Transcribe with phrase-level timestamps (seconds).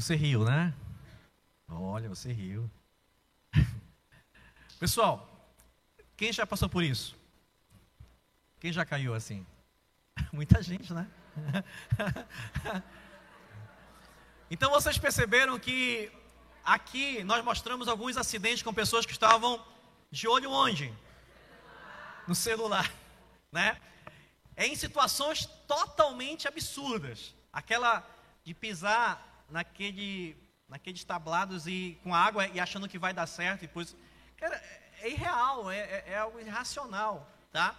[0.00, 0.72] Você riu, né?
[1.68, 2.70] Olha, você riu.
[4.80, 5.28] Pessoal,
[6.16, 7.14] quem já passou por isso?
[8.58, 9.46] Quem já caiu assim?
[10.32, 11.06] Muita gente, né?
[14.50, 16.10] então vocês perceberam que
[16.64, 19.62] aqui nós mostramos alguns acidentes com pessoas que estavam
[20.10, 20.90] de olho onde?
[22.26, 22.90] No celular,
[23.52, 23.78] né?
[24.56, 27.34] É em situações totalmente absurdas.
[27.52, 28.02] Aquela
[28.42, 30.36] de pisar naquele,
[30.68, 33.64] naqueles tablados e com água e achando que vai dar certo.
[33.64, 33.96] E depois,
[34.36, 34.56] cara,
[35.00, 37.76] é irreal, é, é, é algo irracional, tá?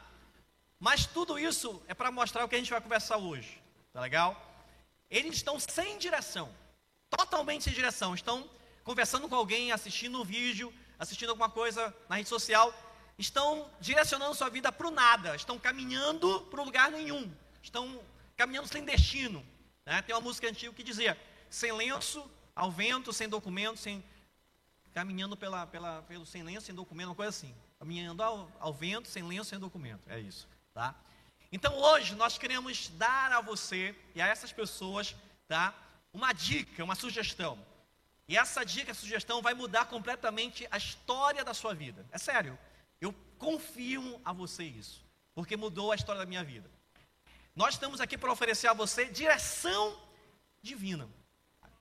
[0.79, 3.61] Mas tudo isso é para mostrar o que a gente vai conversar hoje,
[3.93, 4.35] tá legal?
[5.09, 6.49] Eles estão sem direção,
[7.09, 8.15] totalmente sem direção.
[8.15, 8.49] Estão
[8.83, 12.73] conversando com alguém, assistindo um vídeo, assistindo alguma coisa na rede social,
[13.17, 18.01] estão direcionando sua vida para o nada, estão caminhando para lugar nenhum, estão
[18.35, 19.45] caminhando sem destino.
[19.85, 20.01] Né?
[20.01, 21.17] Tem uma música antiga que dizia:
[21.51, 24.03] sem lenço, ao vento, sem documento, sem
[24.93, 27.53] caminhando pela, pela, pelo sem lenço, sem documento, uma coisa assim.
[27.77, 30.01] Caminhando ao, ao vento, sem lenço, sem documento.
[30.07, 30.95] É isso, tá?
[31.51, 35.15] Então hoje nós queremos dar a você e a essas pessoas,
[35.47, 35.75] tá?
[36.13, 37.59] Uma dica, uma sugestão.
[38.27, 42.05] E essa dica, essa sugestão vai mudar completamente a história da sua vida.
[42.11, 42.57] É sério.
[43.01, 45.03] Eu confio a você isso,
[45.35, 46.69] porque mudou a história da minha vida.
[47.53, 49.97] Nós estamos aqui para oferecer a você direção
[50.61, 51.09] divina.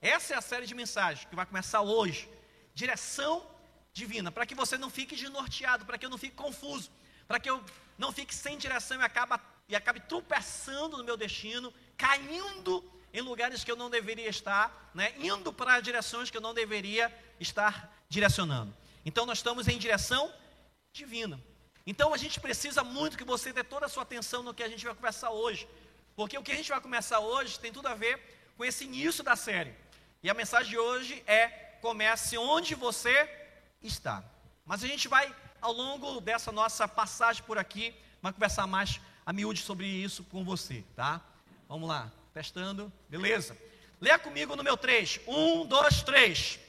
[0.01, 2.29] Essa é a série de mensagens que vai começar hoje.
[2.75, 3.47] Direção
[3.93, 6.91] divina, para que você não fique desnorteado, para que eu não fique confuso,
[7.29, 7.63] para que eu
[7.99, 13.63] não fique sem direção e acabe, e acabe tropeçando no meu destino, caindo em lugares
[13.63, 18.75] que eu não deveria estar, né, indo para direções que eu não deveria estar direcionando.
[19.05, 20.33] Então nós estamos em direção
[20.93, 21.39] divina.
[21.87, 24.69] Então a gente precisa muito que você dê toda a sua atenção no que a
[24.69, 25.69] gente vai conversar hoje,
[26.17, 28.19] porque o que a gente vai começar hoje tem tudo a ver
[28.57, 29.75] com esse início da série.
[30.23, 31.49] E a mensagem de hoje é:
[31.81, 33.29] comece onde você
[33.83, 34.23] está.
[34.67, 39.33] Mas a gente vai, ao longo dessa nossa passagem por aqui, vai conversar mais a
[39.33, 41.21] miúde sobre isso com você, tá?
[41.69, 43.57] Vamos lá, testando, beleza?
[43.99, 45.21] Leia comigo no meu 3.
[45.27, 46.61] 1, 2, 3.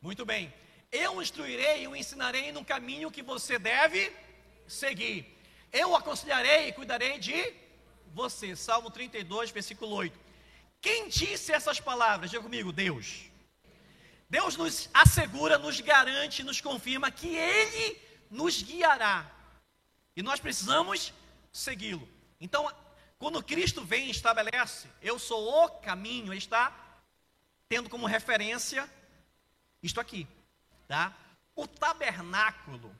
[0.00, 0.52] Muito bem.
[0.90, 4.10] Eu instruirei e o ensinarei no caminho que você deve
[4.68, 5.36] seguir.
[5.72, 7.54] Eu aconselharei e cuidarei de
[8.14, 8.54] você.
[8.54, 10.18] Salmo 32, versículo 8.
[10.80, 12.30] Quem disse essas palavras?
[12.30, 13.24] Diga comigo, Deus.
[14.30, 19.30] Deus nos assegura, nos garante, nos confirma que Ele nos guiará.
[20.14, 21.12] E nós precisamos
[21.52, 22.08] segui-lo.
[22.40, 22.70] Então,
[23.18, 26.72] quando Cristo vem e estabelece, eu sou o caminho, Ele está
[27.68, 28.88] tendo como referência
[29.82, 30.26] isto aqui,
[30.86, 31.16] tá?
[31.54, 32.94] O tabernáculo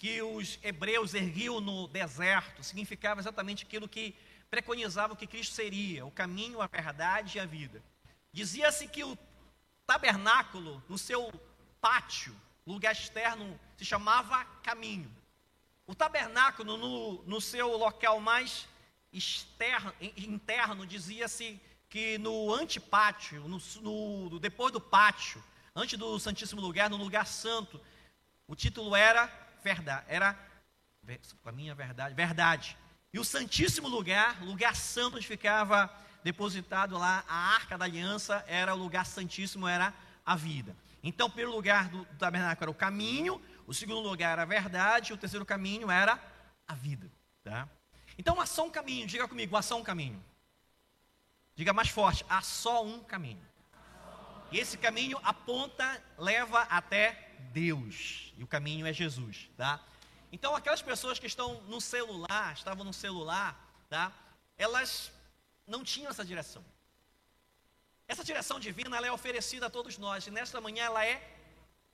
[0.00, 4.16] que os hebreus erguiam no deserto significava exatamente aquilo que
[4.50, 7.82] preconizava que Cristo seria, o caminho, a verdade e a vida.
[8.32, 9.14] Dizia-se que o
[9.86, 11.30] tabernáculo, no seu
[11.82, 12.34] pátio,
[12.66, 15.14] lugar externo, se chamava caminho.
[15.86, 18.66] O tabernáculo, no, no seu local mais
[19.12, 21.60] externo, interno, dizia-se
[21.90, 25.44] que no antepátio, no, no, depois do pátio,
[25.76, 27.78] antes do Santíssimo Lugar, no lugar santo,
[28.48, 30.36] o título era verdade, era
[31.44, 32.76] a minha verdade, verdade.
[33.12, 35.90] E o Santíssimo Lugar, lugar santo onde ficava
[36.22, 39.92] depositado lá a Arca da Aliança, era o lugar santíssimo, era
[40.24, 40.76] a vida.
[41.02, 45.10] Então, pelo lugar do, do tabernáculo era o caminho, o segundo lugar era a verdade,
[45.10, 46.20] e o terceiro caminho era
[46.68, 47.10] a vida.
[47.42, 47.68] Tá?
[48.18, 50.22] Então, há só um caminho, diga comigo, há só um caminho.
[51.54, 53.42] Diga mais forte, há só um caminho.
[54.52, 58.32] E esse caminho aponta, leva até Deus.
[58.36, 59.80] E o caminho é Jesus, tá?
[60.32, 63.58] Então, aquelas pessoas que estão no celular, estavam no celular,
[63.88, 64.12] tá?
[64.56, 65.10] Elas
[65.66, 66.64] não tinham essa direção.
[68.06, 70.26] Essa direção divina, ela é oferecida a todos nós.
[70.26, 71.36] E nesta manhã ela é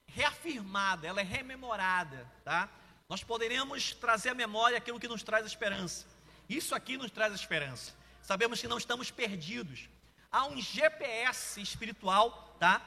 [0.07, 2.69] reafirmada, ela é rememorada, tá?
[3.09, 6.07] Nós poderemos trazer à memória aquilo que nos traz esperança.
[6.49, 7.95] Isso aqui nos traz esperança.
[8.23, 9.89] Sabemos que não estamos perdidos.
[10.31, 12.83] Há um GPS espiritual, tá?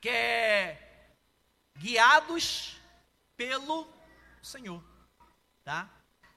[0.00, 0.89] Que é
[1.80, 2.76] guiados
[3.38, 3.88] pelo
[4.42, 4.84] Senhor,
[5.64, 5.88] tá?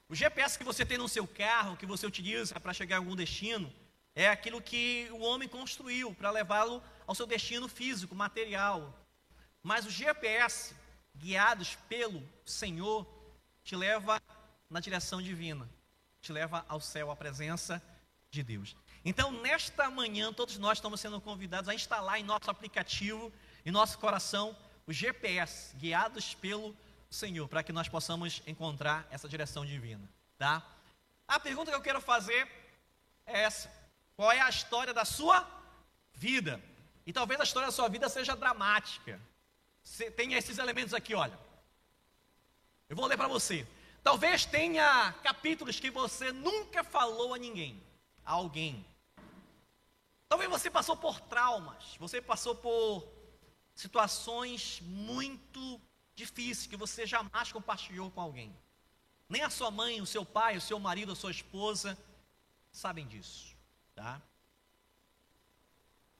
[0.07, 3.13] O GPS que você tem no seu carro, que você utiliza para chegar a algum
[3.13, 3.72] destino,
[4.16, 8.98] é aquilo que o homem construiu para levá-lo ao seu destino físico, material.
[9.62, 10.74] Mas o GPS,
[11.13, 13.06] guiados pelo Senhor,
[13.66, 14.22] te leva
[14.69, 15.69] na direção divina,
[16.22, 17.84] te leva ao céu, à presença
[18.31, 18.78] de Deus.
[19.04, 23.30] Então, nesta manhã, todos nós estamos sendo convidados a instalar em nosso aplicativo,
[23.66, 24.56] em nosso coração,
[24.86, 26.76] o GPS, guiados pelo
[27.10, 30.66] Senhor, para que nós possamos encontrar essa direção divina, tá?
[31.28, 32.48] A pergunta que eu quero fazer
[33.26, 33.72] é essa:
[34.16, 35.48] qual é a história da sua
[36.14, 36.62] vida?
[37.06, 39.20] E talvez a história da sua vida seja dramática.
[40.16, 41.38] Tem esses elementos aqui, olha.
[42.88, 43.68] Eu vou ler para você.
[44.02, 47.82] Talvez tenha capítulos que você nunca falou a ninguém,
[48.26, 48.86] a alguém.
[50.28, 53.08] Talvez você passou por traumas, você passou por
[53.75, 55.81] situações muito
[56.16, 58.56] difíceis que você jamais compartilhou com alguém.
[59.28, 61.98] Nem a sua mãe, o seu pai, o seu marido, a sua esposa
[62.72, 63.56] sabem disso,
[63.96, 64.22] tá?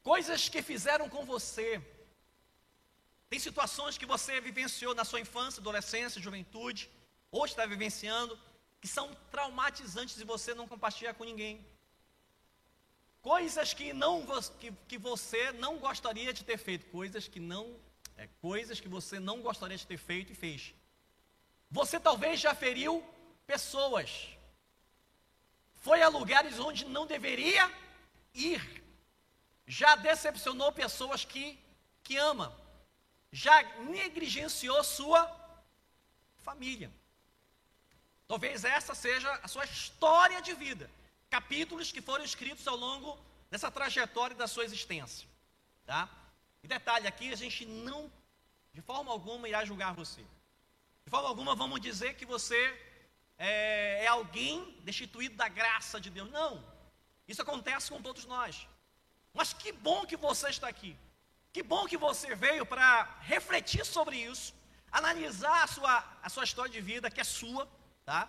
[0.02, 1.80] Coisas que fizeram com você.
[3.30, 6.90] Tem situações que você vivenciou na sua infância, adolescência, juventude,
[7.30, 8.38] hoje está vivenciando,
[8.80, 11.64] que são traumatizantes e você não compartilha com ninguém.
[13.24, 14.22] Coisas que, não,
[14.60, 17.74] que, que você não gostaria de ter feito, coisas que não
[18.18, 20.74] é, coisas que você não gostaria de ter feito e fez.
[21.70, 23.02] Você talvez já feriu
[23.46, 24.28] pessoas.
[25.76, 27.64] Foi a lugares onde não deveria
[28.34, 28.60] ir.
[29.66, 31.58] Já decepcionou pessoas que,
[32.02, 32.54] que ama.
[33.32, 35.22] Já negligenciou sua
[36.42, 36.92] família.
[38.28, 40.90] Talvez essa seja a sua história de vida.
[41.36, 43.18] Capítulos que foram escritos ao longo
[43.50, 45.26] dessa trajetória da sua existência.
[45.84, 46.08] Tá?
[46.62, 48.00] E detalhe, aqui a gente não,
[48.72, 50.24] de forma alguma, irá julgar você.
[51.04, 52.60] De forma alguma vamos dizer que você
[53.36, 56.30] é, é alguém destituído da graça de Deus.
[56.30, 56.52] Não.
[57.26, 58.68] Isso acontece com todos nós.
[59.32, 60.96] Mas que bom que você está aqui.
[61.52, 62.88] Que bom que você veio para
[63.22, 64.54] refletir sobre isso,
[64.92, 67.68] analisar a sua, a sua história de vida, que é sua,
[68.04, 68.28] tá?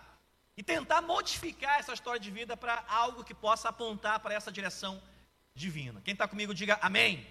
[0.56, 5.02] E tentar modificar essa história de vida para algo que possa apontar para essa direção
[5.54, 6.00] divina.
[6.04, 7.26] Quem está comigo, diga amém.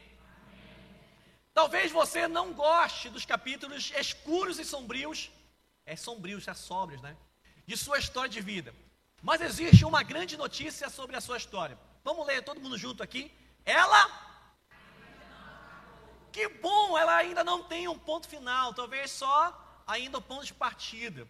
[1.54, 5.32] Talvez você não goste dos capítulos escuros e sombrios,
[5.86, 7.16] é sombrios, é sóbrios, né?
[7.66, 8.76] De sua história de vida.
[9.22, 11.80] Mas existe uma grande notícia sobre a sua história.
[12.04, 13.32] Vamos ler todo mundo junto aqui.
[13.66, 14.04] Ela.
[16.32, 20.46] Que bom, ela ainda não tem um ponto final, talvez só ainda o um ponto
[20.46, 21.28] de partida.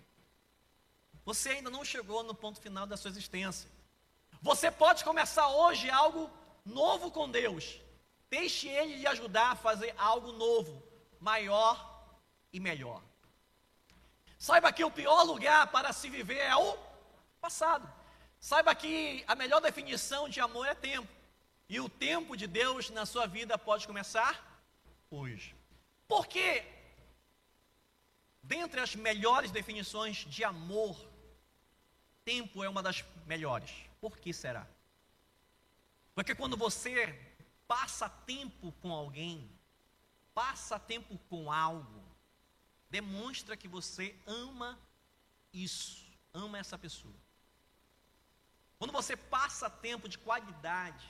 [1.26, 3.70] Você ainda não chegou no ponto final da sua existência.
[4.42, 6.30] Você pode começar hoje algo
[6.64, 7.80] novo com Deus.
[8.30, 10.84] Deixe Ele lhe ajudar a fazer algo novo,
[11.20, 11.76] maior
[12.54, 13.02] e melhor.
[14.38, 16.78] Saiba que o pior lugar para se viver é o
[17.42, 17.92] passado.
[18.40, 21.08] Saiba que a melhor definição de amor é tempo.
[21.68, 24.62] E o tempo de Deus na sua vida pode começar
[25.10, 25.56] hoje.
[26.08, 26.64] Porque,
[28.44, 30.96] dentre as melhores definições de amor,
[32.26, 33.72] tempo é uma das melhores.
[34.02, 34.68] Por que será?
[36.16, 37.14] Porque quando você
[37.68, 39.50] passa tempo com alguém,
[40.34, 42.04] passa tempo com algo,
[42.90, 44.78] demonstra que você ama
[45.54, 47.16] isso, ama essa pessoa.
[48.78, 51.08] Quando você passa tempo de qualidade,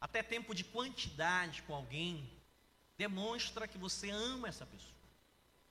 [0.00, 2.30] até tempo de quantidade com alguém,
[2.96, 5.08] demonstra que você ama essa pessoa,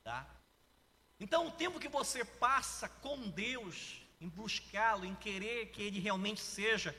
[0.03, 0.27] tá?
[1.19, 6.39] Então, o tempo que você passa com Deus, em buscá-lo, em querer que Ele realmente
[6.39, 6.95] seja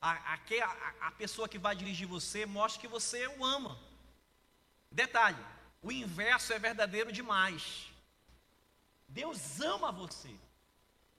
[0.00, 3.78] a, a, a pessoa que vai dirigir você mostra que você o ama.
[4.90, 5.44] Detalhe:
[5.82, 7.90] o inverso é verdadeiro demais.
[9.06, 10.34] Deus ama você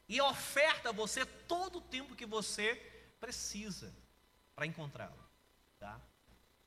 [0.10, 2.76] e oferta a você todo o tempo que você
[3.20, 3.96] precisa
[4.56, 5.24] para encontrá-lo.
[5.80, 6.00] Tá?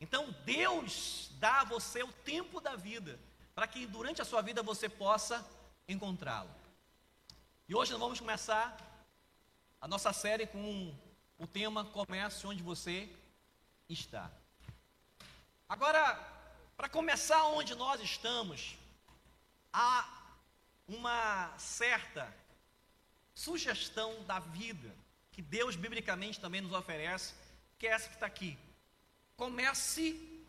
[0.00, 3.18] Então Deus dá a você o tempo da vida
[3.54, 5.44] para que durante a sua vida você possa
[5.88, 6.57] encontrá-lo.
[7.70, 8.74] E hoje nós vamos começar
[9.78, 10.90] a nossa série com
[11.38, 13.06] o tema comece onde você
[13.90, 14.30] está.
[15.68, 16.14] Agora,
[16.78, 18.74] para começar onde nós estamos,
[19.70, 20.08] há
[20.88, 22.34] uma certa
[23.34, 24.90] sugestão da vida
[25.30, 27.34] que Deus biblicamente também nos oferece,
[27.78, 28.58] que é essa que está aqui.
[29.36, 30.42] Comece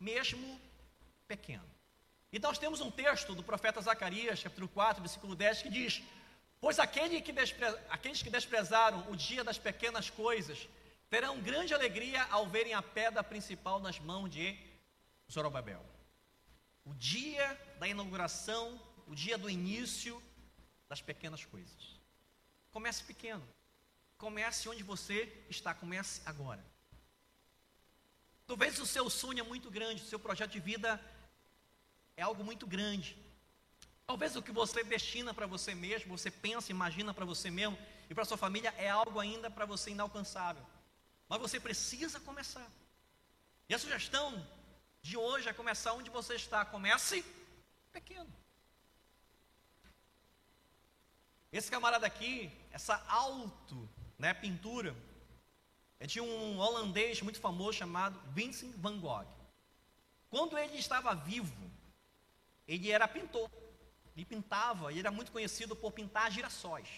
[0.00, 0.60] mesmo
[1.28, 1.62] pequeno.
[2.32, 6.02] Então nós temos um texto do profeta Zacarias, capítulo 4, versículo 10, que diz:
[6.64, 7.66] Pois aquele que despre...
[7.90, 10.66] aqueles que desprezaram o dia das pequenas coisas
[11.10, 14.58] terão grande alegria ao verem a pedra principal nas mãos de
[15.30, 15.84] Zorobabel.
[16.86, 17.46] O dia
[17.78, 20.22] da inauguração, o dia do início
[20.88, 22.00] das pequenas coisas.
[22.72, 23.46] Comece pequeno.
[24.16, 26.64] Comece onde você está, comece agora.
[28.46, 30.98] Talvez o seu sonho é muito grande, o seu projeto de vida
[32.16, 33.22] é algo muito grande.
[34.06, 38.14] Talvez o que você destina para você mesmo, você pensa, imagina para você mesmo e
[38.14, 40.64] para sua família é algo ainda para você inalcançável.
[41.28, 42.70] Mas você precisa começar.
[43.68, 44.46] E a sugestão
[45.00, 46.64] de hoje é começar onde você está.
[46.64, 47.24] Comece
[47.92, 48.30] pequeno.
[51.50, 54.94] Esse camarada aqui, essa alto, né, pintura,
[55.98, 59.26] é de um holandês muito famoso chamado Vincent van Gogh.
[60.28, 61.70] Quando ele estava vivo,
[62.66, 63.48] ele era pintor.
[64.14, 66.88] Ele pintava, e era muito conhecido por pintar girassóis.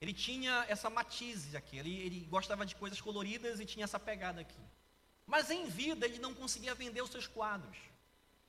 [0.00, 4.40] Ele tinha essa matize aqui, ele, ele gostava de coisas coloridas e tinha essa pegada
[4.40, 4.60] aqui.
[5.26, 7.76] Mas em vida ele não conseguia vender os seus quadros.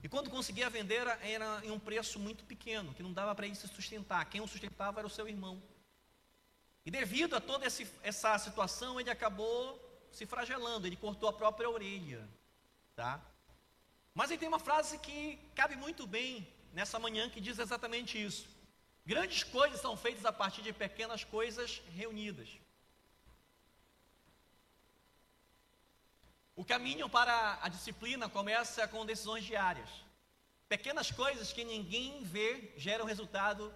[0.03, 3.45] E quando conseguia vender era, era em um preço muito pequeno, que não dava para
[3.45, 4.25] ele se sustentar.
[4.25, 5.61] Quem o sustentava era o seu irmão.
[6.85, 9.79] E devido a toda esse, essa situação, ele acabou
[10.11, 12.27] se fragelando, ele cortou a própria orelha.
[12.95, 13.21] Tá?
[14.13, 18.47] Mas ele tem uma frase que cabe muito bem nessa manhã que diz exatamente isso.
[19.05, 22.49] Grandes coisas são feitas a partir de pequenas coisas reunidas.
[26.55, 29.89] O caminho para a disciplina começa com decisões diárias.
[30.69, 33.73] Pequenas coisas que ninguém vê geram resultado,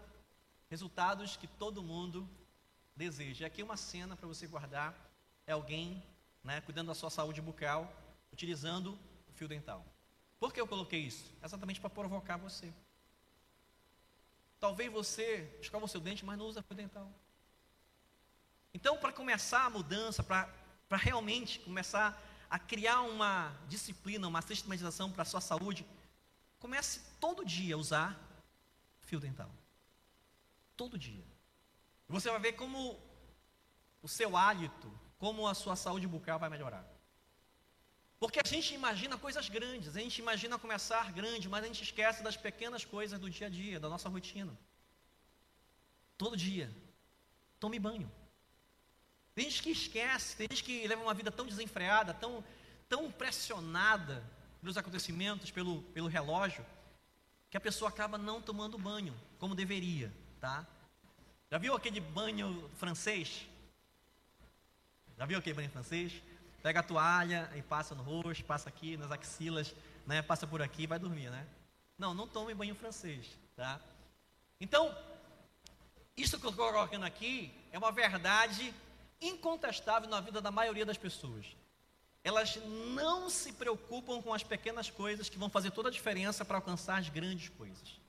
[0.69, 2.29] resultados que todo mundo
[2.95, 3.47] deseja.
[3.47, 4.95] Aqui uma cena para você guardar
[5.47, 6.03] é alguém
[6.43, 7.91] né, cuidando da sua saúde bucal,
[8.31, 8.97] utilizando
[9.27, 9.83] o fio dental.
[10.39, 11.25] Por que eu coloquei isso?
[11.43, 12.71] Exatamente para provocar você.
[14.65, 17.07] Talvez você escova o seu dente, mas não usa fio dental.
[18.73, 22.19] Então, para começar a mudança, para realmente começar
[22.49, 25.85] a criar uma disciplina, uma sistematização para a sua saúde,
[26.57, 28.19] comece todo dia a usar
[29.01, 29.51] fio dental.
[30.75, 31.23] Todo dia.
[32.07, 32.99] Você vai ver como
[34.01, 36.83] o seu hálito, como a sua saúde bucal vai melhorar.
[38.19, 42.23] Porque a gente imagina coisas grandes, a gente imagina começar grande, mas a gente esquece
[42.23, 44.57] das pequenas coisas do dia a dia, da nossa rotina.
[46.17, 46.73] Todo dia.
[47.59, 48.09] Tome banho.
[49.33, 52.43] Tem gente que esquece, tem gente que leva uma vida tão desenfreada, tão,
[52.87, 54.23] tão pressionada
[54.61, 56.65] pelos acontecimentos, pelo, pelo relógio,
[57.49, 60.65] que a pessoa acaba não tomando banho como deveria, tá?
[61.51, 63.45] Já viu aquele banho francês?
[65.17, 66.13] Já viu aquele banho francês?
[66.65, 69.75] Pega a toalha e passa no rosto, passa aqui nas axilas,
[70.07, 70.23] né?
[70.23, 71.45] Passa por aqui e vai dormir, né?
[71.95, 73.79] Não, não tome banho francês, tá?
[74.59, 74.97] Então,
[76.17, 78.73] isso que eu estou colocando aqui é uma verdade
[79.21, 81.45] incontestável na vida da maioria das pessoas.
[82.23, 82.55] Elas
[82.95, 86.97] não se preocupam com as pequenas coisas que vão fazer toda a diferença para alcançar
[86.97, 88.01] as grandes coisas.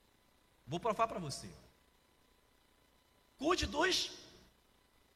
[0.67, 1.51] Vou provar para você.
[3.37, 4.13] Cuide dos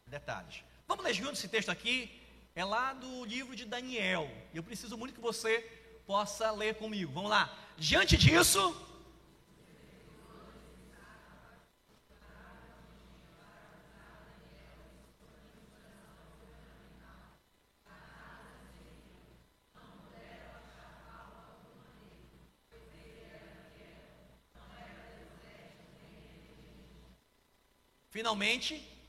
[0.06, 0.62] detalhes.
[0.87, 2.19] Vamos ler juntos esse texto aqui,
[2.54, 4.30] é lá do livro de Daniel.
[4.54, 5.61] Eu preciso muito que você
[6.07, 7.12] possa ler comigo.
[7.12, 7.57] Vamos lá.
[7.78, 8.75] Diante disso,
[28.11, 29.00] Finalmente,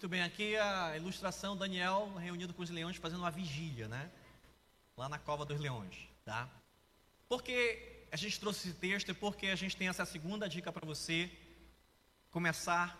[0.00, 4.10] Muito bem, aqui a ilustração Daniel reunido com os leões fazendo uma vigília, né?
[4.96, 6.48] Lá na cova dos leões, tá?
[7.28, 10.86] Porque a gente trouxe esse texto e porque a gente tem essa segunda dica para
[10.86, 11.30] você
[12.30, 12.98] começar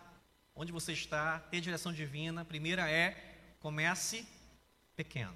[0.53, 2.45] onde você está, ter direção divina.
[2.45, 3.17] Primeira é
[3.59, 4.23] comece
[4.95, 5.35] pequeno.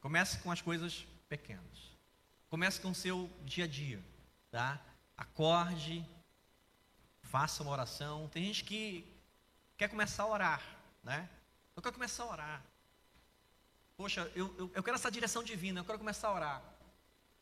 [0.00, 1.94] Comece com as coisas pequenas.
[2.48, 4.02] Comece com o seu dia a dia,
[4.50, 4.80] tá?
[5.14, 6.02] Acorde,
[7.20, 8.28] faça uma oração.
[8.28, 9.04] Tem gente que
[9.76, 11.28] quer começar a orar, né?
[11.74, 12.62] Eu quero começar a orar.
[13.96, 16.62] Poxa, eu, eu, eu quero essa direção divina, eu quero começar a orar.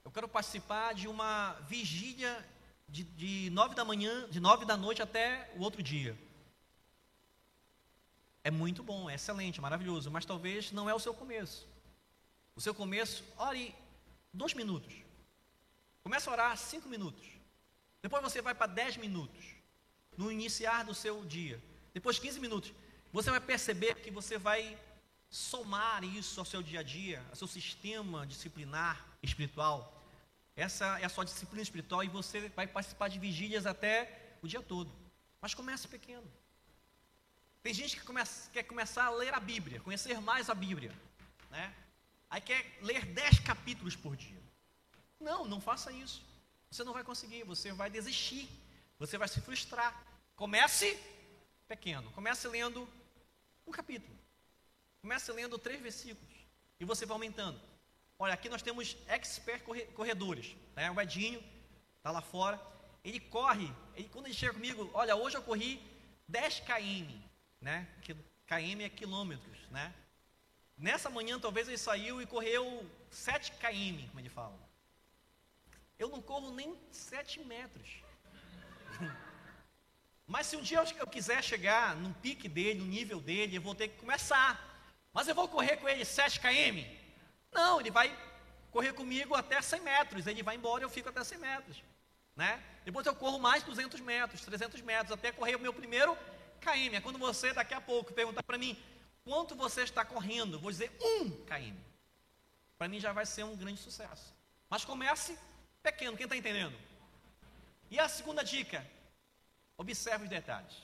[0.05, 2.47] Eu quero participar de uma vigília
[2.89, 6.19] de, de nove da manhã, de nove da noite até o outro dia.
[8.43, 11.69] É muito bom, é excelente, maravilhoso, mas talvez não é o seu começo.
[12.57, 13.75] O seu começo, ore
[14.33, 14.95] dois minutos.
[16.03, 17.29] Começa a orar cinco minutos.
[18.03, 19.45] Depois você vai para dez minutos.
[20.17, 21.63] No iniciar do seu dia.
[21.93, 22.73] Depois 15 minutos.
[23.13, 24.79] Você vai perceber que você vai
[25.29, 30.01] somar isso ao seu dia a dia, ao seu sistema disciplinar espiritual.
[30.57, 34.63] Essa é a sua disciplina espiritual e você vai participar de vigílias até o dia
[34.63, 34.91] todo.
[35.41, 36.31] Mas comece pequeno.
[37.63, 40.95] Tem gente que começa, quer começar a ler a Bíblia, conhecer mais a Bíblia,
[41.51, 41.75] né?
[42.29, 44.41] Aí quer ler dez capítulos por dia.
[45.19, 46.23] Não, não faça isso.
[46.71, 48.49] Você não vai conseguir, você vai desistir,
[48.99, 50.05] você vai se frustrar.
[50.37, 50.99] Comece
[51.69, 52.89] pequeno, comece lendo
[53.71, 54.17] um capítulo,
[55.01, 56.35] comece lendo três versículos
[56.79, 57.61] e você vai aumentando.
[58.19, 59.63] Olha, aqui nós temos expert
[59.95, 60.91] corredores, né?
[60.91, 61.43] O Edinho
[61.97, 62.61] está lá fora,
[63.03, 65.81] ele corre, ele, quando ele chega comigo, olha, hoje eu corri
[66.29, 67.15] 10 km,
[67.61, 67.89] né?
[68.47, 69.95] KM é quilômetros, né?
[70.77, 74.59] Nessa manhã, talvez ele saiu e correu 7 km, como ele fala.
[75.99, 78.03] Eu não corro nem 7 metros.
[80.31, 83.75] Mas se um dia eu quiser chegar no pique dele, no nível dele, eu vou
[83.75, 84.65] ter que começar.
[85.13, 86.87] Mas eu vou correr com ele 7 km?
[87.51, 88.17] Não, ele vai
[88.71, 90.29] correr comigo até 100 metros.
[90.29, 91.83] Ele vai embora e eu fico até 100 metros.
[92.37, 92.63] Né?
[92.85, 96.17] Depois eu corro mais 200 metros, 300 metros, até correr o meu primeiro
[96.61, 96.95] km.
[96.95, 98.81] É quando você, daqui a pouco, perguntar para mim,
[99.25, 100.61] quanto você está correndo?
[100.61, 101.77] Vou dizer 1 km.
[102.79, 104.33] Para mim já vai ser um grande sucesso.
[104.69, 105.37] Mas comece
[105.83, 106.79] pequeno, quem está entendendo?
[107.91, 108.87] E a segunda dica,
[109.81, 110.75] Observe os detalhes.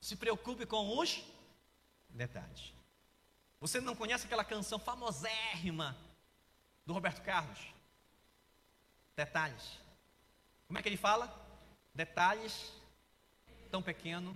[0.00, 1.22] Se preocupe com os
[2.08, 2.72] detalhes.
[3.60, 5.94] Você não conhece aquela canção famosérrima
[6.86, 7.58] do Roberto Carlos?
[9.14, 9.78] Detalhes.
[10.66, 11.28] Como é que ele fala?
[11.94, 12.72] Detalhes
[13.70, 14.34] tão pequeno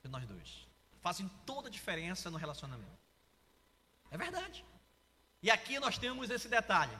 [0.00, 0.68] que nós dois.
[1.00, 3.02] Fazem toda a diferença no relacionamento.
[4.12, 4.64] É verdade.
[5.42, 6.96] E aqui nós temos esse detalhe.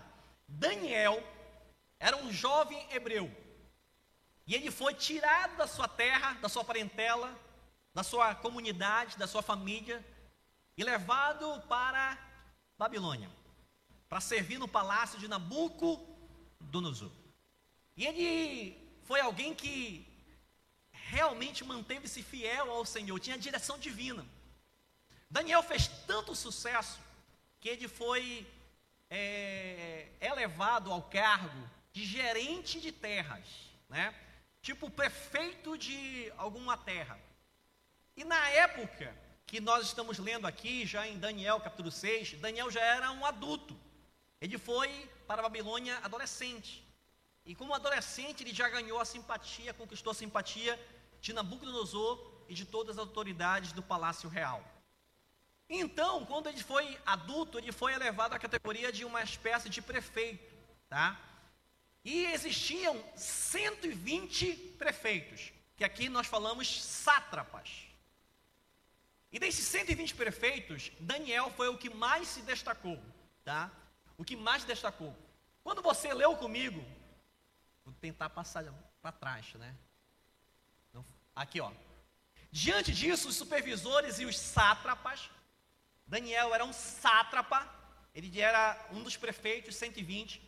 [0.49, 1.23] Daniel
[2.01, 3.33] era um jovem hebreu
[4.47, 7.35] e ele foi tirado da sua terra, da sua parentela,
[7.95, 10.05] da sua comunidade, da sua família,
[10.77, 12.19] e levado para
[12.77, 13.31] Babilônia,
[14.09, 17.11] para servir no palácio de Nabucodonosor.
[17.97, 20.07] E ele foi alguém que
[20.93, 24.27] realmente manteve-se fiel ao Senhor, tinha direção divina.
[25.31, 27.01] Daniel fez tanto sucesso
[27.61, 28.47] que ele foi
[29.09, 33.45] é, elevado ao cargo de gerente de terras,
[33.89, 34.15] né?
[34.65, 37.17] Tipo prefeito de alguma terra.
[38.17, 39.15] E na época
[39.47, 43.79] que nós estamos lendo aqui, já em Daniel capítulo 6, Daniel já era um adulto.
[44.41, 44.89] Ele foi
[45.27, 46.83] para a Babilônia adolescente.
[47.45, 50.73] E como adolescente, ele já ganhou a simpatia, conquistou a simpatia
[51.21, 52.15] de Nabucodonosor
[52.49, 54.65] e de todas as autoridades do palácio real.
[55.69, 60.55] Então, quando ele foi adulto, ele foi elevado à categoria de uma espécie de prefeito,
[60.89, 61.21] tá?
[62.05, 67.89] E existiam 120 prefeitos, que aqui nós falamos sátrapas.
[69.33, 73.03] E desses 120 prefeitos, Daniel foi o que mais se destacou,
[73.43, 73.71] tá?
[74.19, 75.17] O que mais destacou.
[75.63, 76.85] Quando você leu comigo,
[77.85, 78.65] vou tentar passar
[79.01, 79.75] para trás, né?
[81.35, 81.73] Aqui, ó.
[82.51, 85.29] Diante disso, os supervisores e os sátrapas,
[86.07, 87.69] Daniel era um sátrapa,
[88.15, 90.41] ele era um dos prefeitos, 120,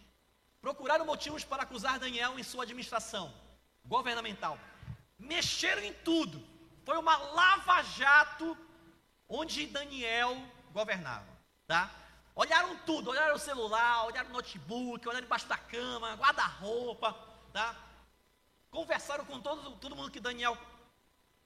[0.66, 3.33] procuraram motivos para acusar Daniel em sua administração
[3.85, 4.59] governamental.
[5.16, 6.44] Mexeram em tudo.
[6.85, 8.59] Foi uma lava-jato
[9.29, 10.37] onde Daniel
[10.72, 11.29] governava,
[11.68, 11.88] tá?
[12.35, 17.12] Olharam tudo, olharam o celular, olharam o notebook, olharam debaixo da cama, guarda-roupa,
[17.52, 17.76] tá?
[18.68, 20.59] Conversaram com todo, todo mundo que Daniel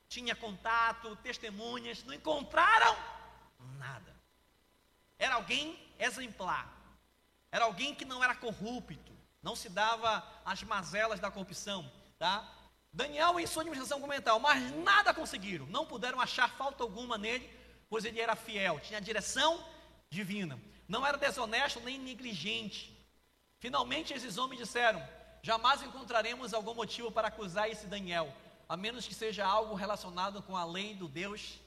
[0.08, 2.96] tinha contato, testemunhas, não encontraram
[3.76, 4.16] nada.
[5.18, 6.79] Era alguém exemplar.
[7.52, 12.48] Era alguém que não era corrupto, não se dava as mazelas da corrupção, tá?
[12.92, 17.48] Daniel em sua administração comental, mas nada conseguiram, não puderam achar falta alguma nele,
[17.88, 19.64] pois ele era fiel, tinha direção
[20.08, 22.96] divina, não era desonesto nem negligente.
[23.58, 25.02] Finalmente esses homens disseram:
[25.42, 28.34] jamais encontraremos algum motivo para acusar esse Daniel,
[28.68, 31.60] a menos que seja algo relacionado com a lei do Deus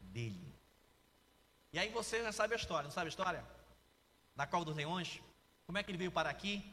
[0.00, 0.54] dele.
[1.72, 3.44] E aí você já sabe a história, não sabe a história?
[4.34, 5.20] Da cova dos leões?
[5.70, 6.64] Como é que ele veio para aqui?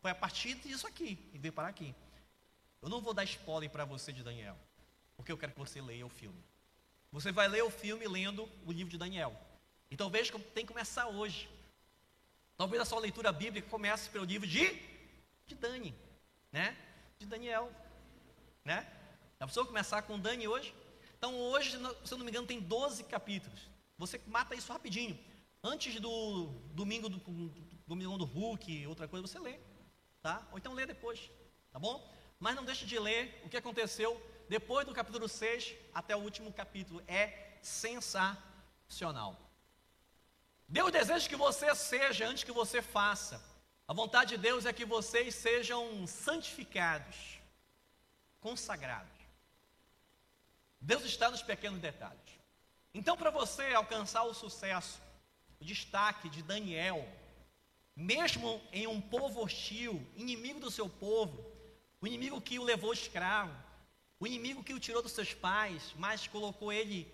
[0.00, 1.94] Foi a partir disso aqui, ele veio para aqui.
[2.82, 4.58] Eu não vou dar spoiler para você de Daniel,
[5.16, 6.42] porque eu quero que você leia o filme.
[7.12, 9.40] Você vai ler o filme lendo o livro de Daniel.
[9.92, 11.48] E talvez tem que começar hoje.
[12.56, 14.66] Talvez a sua leitura bíblica comece pelo livro de,
[15.46, 15.94] de Dani,
[16.50, 16.76] né?
[17.16, 17.72] De Daniel,
[18.64, 18.92] né?
[19.38, 20.74] Já precisou começar com Dani hoje?
[21.16, 23.70] Então hoje, se eu não me engano, tem 12 capítulos.
[23.96, 25.16] Você mata isso rapidinho.
[25.62, 27.20] Antes do domingo do,
[27.90, 29.58] Domingão do Hulk, outra coisa, você lê,
[30.22, 30.46] tá?
[30.52, 31.28] Ou então lê depois,
[31.72, 31.96] tá bom?
[32.38, 34.10] Mas não deixe de ler o que aconteceu
[34.48, 37.02] depois do capítulo 6 até o último capítulo.
[37.08, 37.24] É
[37.60, 39.36] sensacional.
[40.68, 43.42] Deus deseja que você seja antes que você faça.
[43.88, 47.40] A vontade de Deus é que vocês sejam santificados,
[48.40, 49.18] consagrados.
[50.80, 52.38] Deus está nos pequenos detalhes.
[52.94, 55.02] Então, para você alcançar o sucesso,
[55.58, 57.04] o destaque de Daniel,
[57.96, 61.44] mesmo em um povo hostil, inimigo do seu povo,
[62.00, 63.54] o inimigo que o levou escravo,
[64.18, 67.12] o inimigo que o tirou dos seus pais, mas colocou ele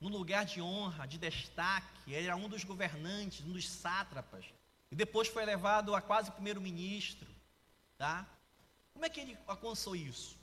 [0.00, 4.44] no lugar de honra, de destaque, ele era um dos governantes, um dos sátrapas,
[4.90, 7.28] e depois foi levado a quase primeiro-ministro,
[7.96, 8.26] tá?
[8.92, 10.36] Como é que ele alcançou isso?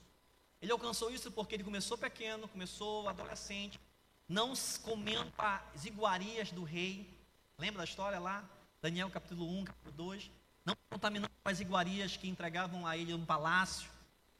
[0.61, 3.79] Ele alcançou isso porque ele começou pequeno, começou adolescente,
[4.27, 7.21] não comendo as iguarias do rei,
[7.61, 8.43] Lembra da história lá?
[8.81, 10.31] Daniel capítulo 1, capítulo 2.
[10.65, 13.87] Não contaminando com as iguarias que entregavam a ele no palácio,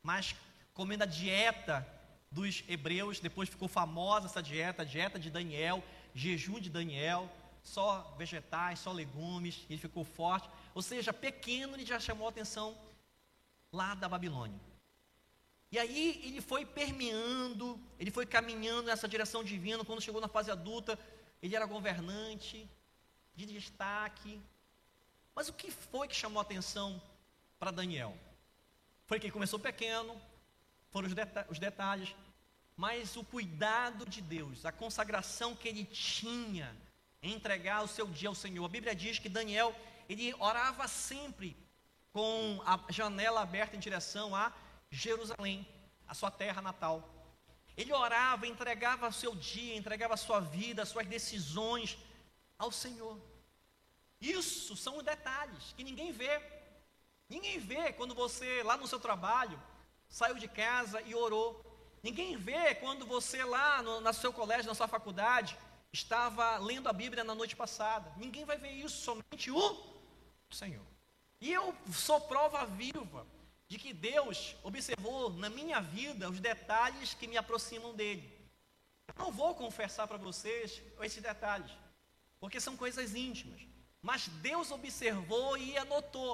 [0.02, 0.36] mas
[0.74, 1.88] comendo a dieta
[2.32, 3.20] dos hebreus.
[3.20, 5.84] Depois ficou famosa essa dieta, a dieta de Daniel,
[6.16, 9.64] jejum de Daniel, só vegetais, só legumes.
[9.70, 10.50] Ele ficou forte.
[10.74, 12.76] Ou seja, pequeno ele já chamou a atenção
[13.72, 14.60] lá da Babilônia.
[15.72, 19.86] E aí ele foi permeando, ele foi caminhando nessa direção divina.
[19.86, 20.98] Quando chegou na fase adulta,
[21.44, 22.68] ele era governante,
[23.46, 24.42] de destaque.
[25.36, 27.02] Mas o que foi que chamou a atenção
[27.60, 28.18] para Daniel?
[29.06, 30.20] Foi que ele começou pequeno,
[30.90, 32.16] foram os, deta os detalhes,
[32.76, 36.76] mas o cuidado de Deus, a consagração que ele tinha
[37.22, 38.66] em entregar o seu dia ao Senhor.
[38.66, 39.76] A Bíblia diz que Daniel,
[40.10, 41.56] ele orava sempre
[42.12, 44.52] com a janela aberta em direção a
[44.90, 45.66] Jerusalém,
[46.08, 47.08] a sua terra natal.
[47.78, 51.98] Ele orava, entregava o seu dia, entregava a sua vida, as suas decisões
[52.58, 53.18] ao Senhor.
[54.22, 56.40] Isso são detalhes que ninguém vê.
[57.28, 59.62] Ninguém vê quando você, lá no seu trabalho,
[60.08, 61.66] saiu de casa e orou.
[62.04, 65.58] Ninguém vê quando você, lá no, no seu colégio, na sua faculdade,
[65.92, 68.14] estava lendo a Bíblia na noite passada.
[68.18, 69.92] Ninguém vai ver isso, somente o
[70.52, 70.86] Senhor.
[71.40, 73.26] E eu sou prova viva
[73.68, 78.30] de que Deus observou na minha vida os detalhes que me aproximam dele.
[79.08, 81.72] Eu não vou confessar para vocês esses detalhes,
[82.40, 83.71] porque são coisas íntimas.
[84.02, 86.34] Mas Deus observou e anotou,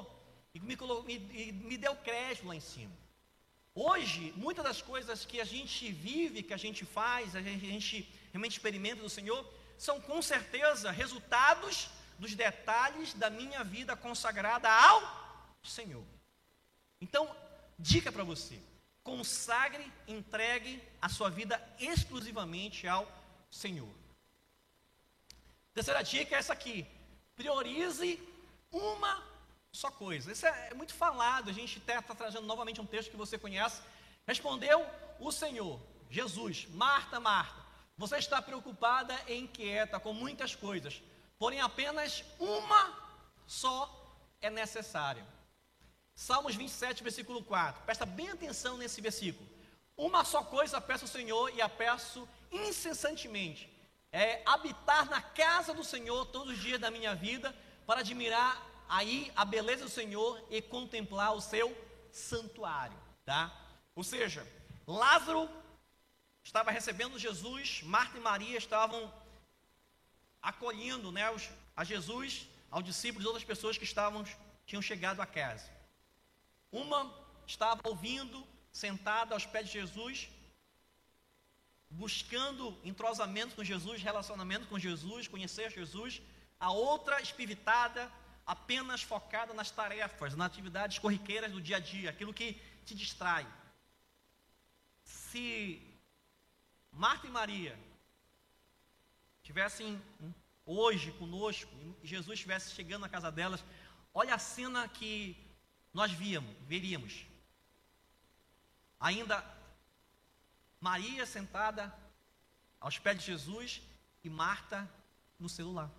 [0.53, 0.75] e me,
[1.06, 2.95] me, me deu crédito lá em cima.
[3.75, 7.69] Hoje, muitas das coisas que a gente vive, que a gente faz, a gente, a
[7.69, 14.67] gente realmente experimenta do Senhor, são com certeza resultados dos detalhes da minha vida consagrada
[14.67, 16.03] ao Senhor.
[16.99, 17.30] Então,
[17.77, 18.60] dica para você:
[19.03, 23.08] consagre, entregue a sua vida exclusivamente ao
[23.51, 23.93] Senhor.
[25.73, 26.88] Terceira dica é essa aqui:
[27.38, 28.19] priorize
[28.71, 29.23] uma
[29.71, 30.32] só coisa.
[30.32, 33.38] Isso é, é muito falado, a gente está tá trazendo novamente um texto que você
[33.38, 33.82] conhece.
[34.26, 34.86] Respondeu
[35.19, 37.62] o Senhor, Jesus, Marta, Marta,
[37.95, 41.02] você está preocupada e inquieta com muitas coisas,
[41.38, 42.93] porém apenas uma
[43.45, 43.78] só
[44.41, 45.26] é necessária.
[46.15, 47.84] Salmos 27, versículo 4.
[47.84, 49.47] Presta bem atenção nesse versículo.
[49.95, 53.69] Uma só coisa peço ao Senhor e a peço incessantemente:
[54.12, 59.32] é habitar na casa do Senhor todos os dias da minha vida, para admirar aí
[59.36, 61.76] a beleza do Senhor e contemplar o seu
[62.12, 63.54] santuário, tá?
[63.96, 64.46] Ou seja,
[64.86, 65.50] Lázaro
[66.43, 69.12] estava recebendo Jesus, Marta e Maria estavam
[70.41, 71.24] acolhendo, né,
[71.76, 74.26] a Jesus, aos discípulos e outras pessoas que estavam
[74.65, 75.70] tinham chegado à casa.
[76.72, 77.13] Uma
[77.46, 80.30] estava ouvindo, sentada aos pés de Jesus,
[81.89, 86.21] buscando entrosamento com Jesus, relacionamento com Jesus, conhecer Jesus.
[86.60, 88.12] A outra espivitada,
[88.45, 92.54] apenas focada nas tarefas, nas atividades corriqueiras do dia a dia, aquilo que
[92.86, 93.47] te distrai.
[95.04, 95.82] Se
[96.91, 97.78] Marta e Maria
[99.43, 100.02] tivessem
[100.65, 101.71] hoje conosco,
[102.04, 103.63] e Jesus estivesse chegando na casa delas,
[104.13, 105.38] olha a cena que
[105.93, 107.26] nós víamos, veríamos.
[109.00, 109.57] Ainda
[110.80, 111.94] Maria sentada
[112.80, 113.82] aos pés de Jesus
[114.24, 114.90] e Marta
[115.40, 115.92] no celular.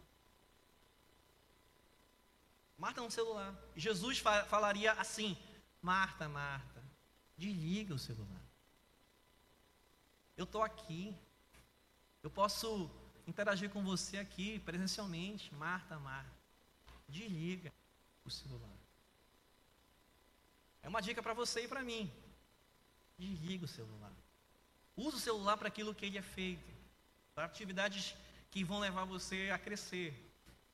[2.77, 3.55] Marta no celular.
[3.77, 5.37] Jesus fa falaria assim:
[5.83, 6.83] Marta, Marta,
[7.37, 8.43] desliga o celular.
[10.37, 11.15] Eu estou aqui.
[12.23, 12.91] Eu posso
[13.27, 15.53] interagir com você aqui presencialmente.
[15.55, 16.31] Marta, Marta,
[17.09, 17.73] desliga
[18.25, 18.79] o celular.
[20.83, 22.11] É uma dica para você e para mim.
[23.19, 24.13] Desliga o celular.
[24.99, 26.69] Use o celular para aquilo que ele é feito.
[27.33, 28.17] Para atividades
[28.51, 30.13] que vão levar você a crescer.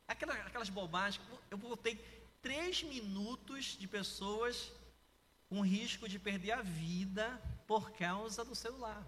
[0.08, 1.22] Aquelas, aquelas bobagens.
[1.50, 1.96] Eu botei
[2.40, 4.72] três minutos de pessoas
[5.46, 9.06] com risco de perder a vida por causa do celular.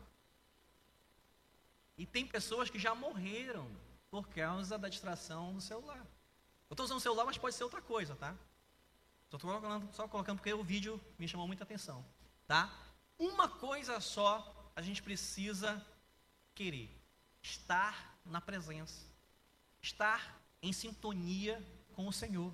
[1.97, 3.67] E tem pessoas que já morreram
[4.11, 6.07] por causa da distração do celular.
[6.69, 8.37] Eu estou usando o celular, mas pode ser outra coisa, tá?
[9.31, 12.05] Só estou colocando, só colocando porque o vídeo me chamou muita atenção,
[12.47, 12.71] tá?
[13.19, 15.85] Uma coisa só a gente precisa
[16.55, 16.95] querer:
[17.43, 19.07] estar na presença,
[19.81, 21.61] estar em sintonia
[21.95, 22.53] com o Senhor.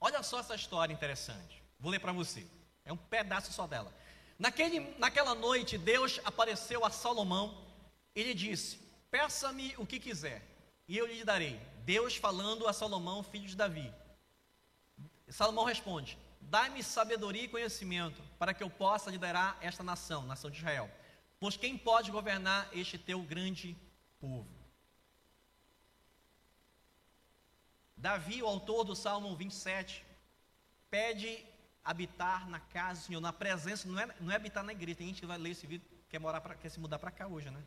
[0.00, 1.62] Olha só essa história interessante.
[1.80, 2.46] Vou ler para você.
[2.84, 3.92] É um pedaço só dela.
[4.38, 7.66] Naquele, naquela noite, Deus apareceu a Salomão
[8.14, 8.78] e disse:
[9.10, 10.42] Peça-me o que quiser,
[10.86, 11.60] e eu lhe darei.
[11.84, 13.92] Deus falando a Salomão, filho de Davi.
[15.28, 20.58] Salomão responde: Dai-me sabedoria e conhecimento, para que eu possa liderar esta nação, nação de
[20.58, 20.90] Israel.
[21.40, 23.76] Pois quem pode governar este teu grande
[24.20, 24.48] povo?
[27.96, 30.04] Davi, o autor do Salmo 27,
[30.88, 31.44] pede
[31.84, 34.98] habitar na casa do Senhor, na presença, não é, não é habitar na igreja.
[34.98, 37.26] Tem gente que vai ler esse vídeo, quer, morar pra, quer se mudar para cá
[37.26, 37.62] hoje, né?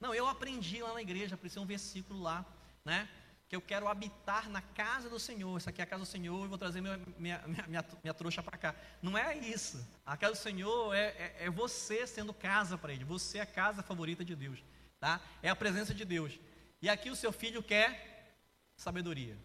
[0.00, 2.44] Não, eu aprendi lá na igreja, é um versículo lá,
[2.84, 3.08] né?
[3.48, 5.56] Que eu quero habitar na casa do Senhor.
[5.56, 8.14] Essa aqui é a casa do Senhor e vou trazer minha, minha, minha, minha, minha
[8.14, 8.74] trouxa para cá.
[9.00, 9.86] Não é isso.
[10.04, 13.04] A casa do Senhor é, é, é você sendo casa para Ele.
[13.04, 14.58] Você é a casa favorita de Deus.
[14.98, 15.20] Tá?
[15.42, 16.38] É a presença de Deus.
[16.82, 18.36] E aqui o seu filho quer
[18.76, 19.38] sabedoria.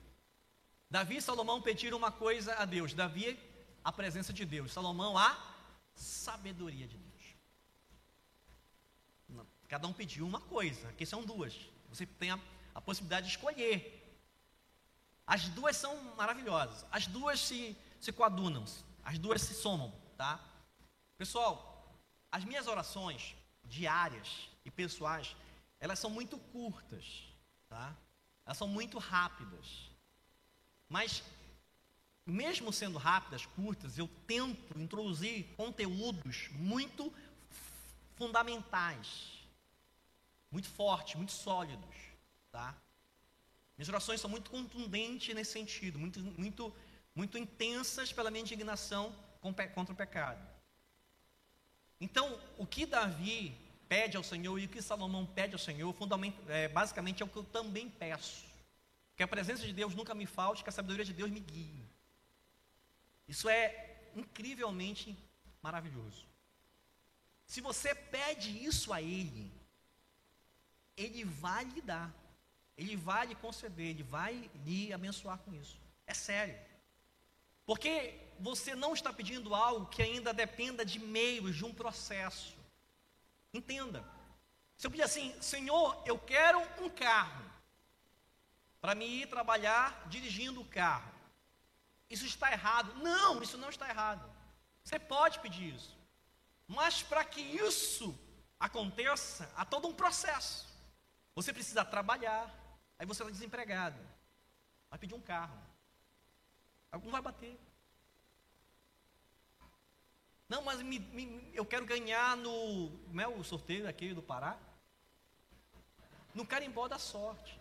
[0.89, 2.93] Davi e Salomão pediram uma coisa a Deus.
[2.93, 3.39] Davi,
[3.83, 4.73] a presença de Deus.
[4.73, 5.37] Salomão, a
[5.93, 7.11] sabedoria de Deus.
[9.71, 10.89] Cada um pediu uma coisa.
[10.89, 11.57] Aqui são duas.
[11.87, 12.37] Você tem a,
[12.73, 13.97] a possibilidade de escolher.
[15.25, 16.85] As duas são maravilhosas.
[16.91, 18.65] As duas se, se coadunam.
[19.03, 20.39] As duas se somam, tá?
[21.17, 21.95] Pessoal,
[22.31, 25.35] as minhas orações diárias e pessoais,
[25.79, 27.23] elas são muito curtas,
[27.69, 27.95] tá?
[28.45, 29.89] Elas são muito rápidas.
[30.89, 31.23] Mas
[32.25, 37.11] mesmo sendo rápidas, curtas, eu tento introduzir conteúdos muito
[38.15, 39.39] fundamentais,
[40.51, 42.10] muito fortes, muito sólidos,
[42.51, 42.75] tá?
[43.77, 46.75] Minhas orações são muito contundentes nesse sentido, muito, muito,
[47.15, 50.45] muito intensas pela minha indignação contra o pecado.
[51.99, 55.95] Então, o que Davi pede ao Senhor e o que Salomão pede ao Senhor,
[56.47, 58.45] é, basicamente é o que eu também peço.
[59.15, 61.85] Que a presença de Deus nunca me falte, que a sabedoria de Deus me guie.
[63.27, 65.17] Isso é incrivelmente
[65.61, 66.25] maravilhoso.
[67.45, 69.51] Se você pede isso a Ele,
[70.95, 72.13] Ele vai lhe dar,
[72.77, 75.79] Ele vai lhe conceder, Ele vai lhe abençoar com isso.
[76.07, 76.57] É sério.
[77.65, 82.55] Porque você não está pedindo algo que ainda dependa de meios, de um processo.
[83.53, 84.03] Entenda.
[84.77, 87.45] Se eu pedir assim, Senhor, eu quero um carro
[88.81, 91.11] para me ir trabalhar dirigindo o carro.
[92.09, 92.93] Isso está errado?
[92.95, 94.27] Não, isso não está errado.
[94.83, 95.95] Você pode pedir isso.
[96.67, 98.17] Mas para que isso
[98.59, 100.67] aconteça, há todo um processo.
[101.35, 102.51] Você precisa trabalhar.
[103.01, 103.99] Aí você está desempregado.
[104.87, 105.57] Vai pedir um carro.
[106.91, 107.59] Algum vai bater.
[110.47, 112.91] Não, mas me, me, eu quero ganhar no.
[113.07, 114.55] Como é o sorteio aqui do Pará?
[116.35, 117.59] No carimbó da sorte.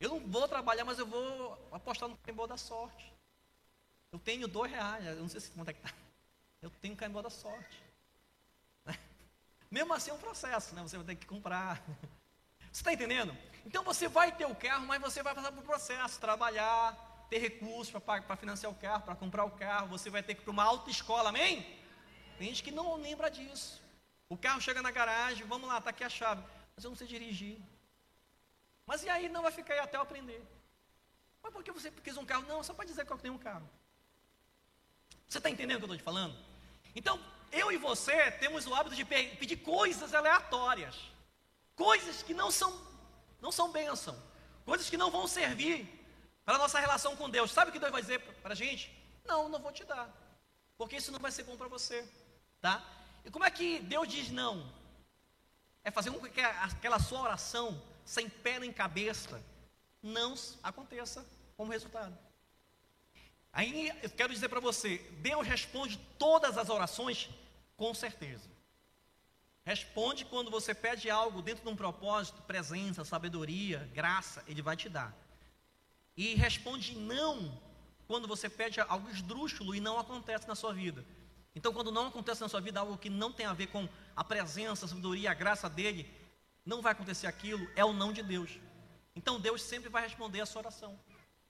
[0.00, 3.12] Eu não vou trabalhar, mas eu vou apostar no carimbó da sorte.
[4.10, 5.94] Eu tenho dois reais, eu não sei se quanto é que está.
[6.62, 7.82] Eu tenho carimbó da sorte.
[9.70, 10.80] Mesmo assim é um processo, né?
[10.80, 11.84] Você vai ter que comprar.
[12.72, 13.36] Você está entendendo?
[13.64, 16.96] Então você vai ter o carro, mas você vai passar por um processo, trabalhar,
[17.30, 20.44] ter recursos para financiar o carro, para comprar o carro, você vai ter que ir
[20.44, 21.62] para uma autoescola, amém?
[22.38, 23.80] Tem gente que não lembra disso.
[24.28, 26.42] O carro chega na garagem, vamos lá, está aqui a chave.
[26.74, 27.58] Mas eu não sei dirigir.
[28.86, 30.42] Mas e aí não vai ficar aí até eu aprender?
[31.42, 32.44] Mas por que você quis um carro?
[32.46, 33.68] Não, só para dizer que eu tenho um carro.
[35.28, 36.36] Você está entendendo o que eu estou te falando?
[36.94, 37.18] Então,
[37.50, 40.96] eu e você temos o hábito de pedir coisas aleatórias.
[41.74, 42.70] Coisas que não são,
[43.42, 44.16] não são bênção.
[44.64, 45.86] Coisas que não vão servir
[46.44, 47.50] para a nossa relação com Deus.
[47.50, 48.90] Sabe o que Deus vai dizer para a gente?
[49.24, 50.08] Não, não vou te dar.
[50.78, 52.08] Porque isso não vai ser bom para você.
[52.60, 52.82] Tá?
[53.24, 54.72] E como é que Deus diz não?
[55.82, 59.42] É fazer com que aquela sua oração, sem pé nem cabeça,
[60.00, 61.26] não aconteça
[61.56, 62.16] como resultado.
[63.52, 67.28] Aí eu quero dizer para você: Deus responde todas as orações
[67.76, 68.51] com certeza.
[69.64, 74.88] Responde quando você pede algo dentro de um propósito, presença, sabedoria, graça, Ele vai te
[74.88, 75.16] dar
[76.16, 77.60] e responde não
[78.06, 81.04] quando você pede algo esdrúxulo e não acontece na sua vida.
[81.54, 84.24] Então, quando não acontece na sua vida algo que não tem a ver com a
[84.24, 86.10] presença, a sabedoria, a graça dele,
[86.64, 88.58] não vai acontecer aquilo, é o não de Deus.
[89.14, 90.98] Então, Deus sempre vai responder a sua oração,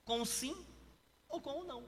[0.05, 0.67] com o sim
[1.29, 1.85] ou com o não.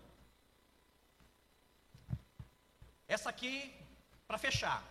[3.06, 3.72] Essa aqui,
[4.26, 4.82] para fechar.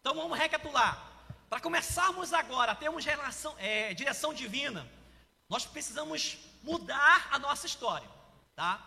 [0.00, 1.10] Então, vamos recapitular.
[1.48, 4.88] Para começarmos agora a termos relação, é, direção divina,
[5.48, 8.08] nós precisamos mudar a nossa história,
[8.54, 8.80] tá?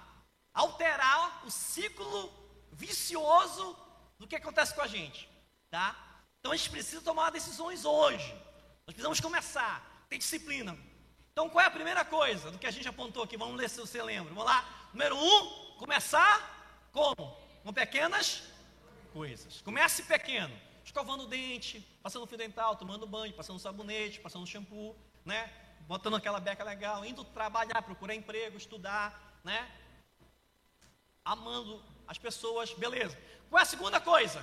[0.54, 2.32] Alterar o ciclo
[2.71, 3.76] vicioso
[4.17, 5.30] do que acontece com a gente,
[5.69, 5.95] tá?
[6.39, 8.34] Então a gente precisa tomar decisões hoje.
[8.88, 10.78] Nós precisamos começar, ter disciplina.
[11.34, 13.36] Então qual é a primeira coisa do que a gente apontou aqui?
[13.36, 14.34] Vamos ler se você lembra.
[14.34, 14.88] Vamos lá.
[14.93, 17.38] Número um, começar como?
[17.63, 18.43] Com pequenas
[19.12, 19.60] coisas.
[19.62, 20.54] Comece pequeno.
[20.84, 25.52] Escovando o dente, passando fio dental, tomando banho, passando sabonete, passando shampoo, né?
[25.88, 29.69] botando aquela beca legal, indo trabalhar, procurar emprego, estudar, né?
[31.24, 33.17] Amando as pessoas, beleza.
[33.50, 34.41] Qual é a segunda coisa?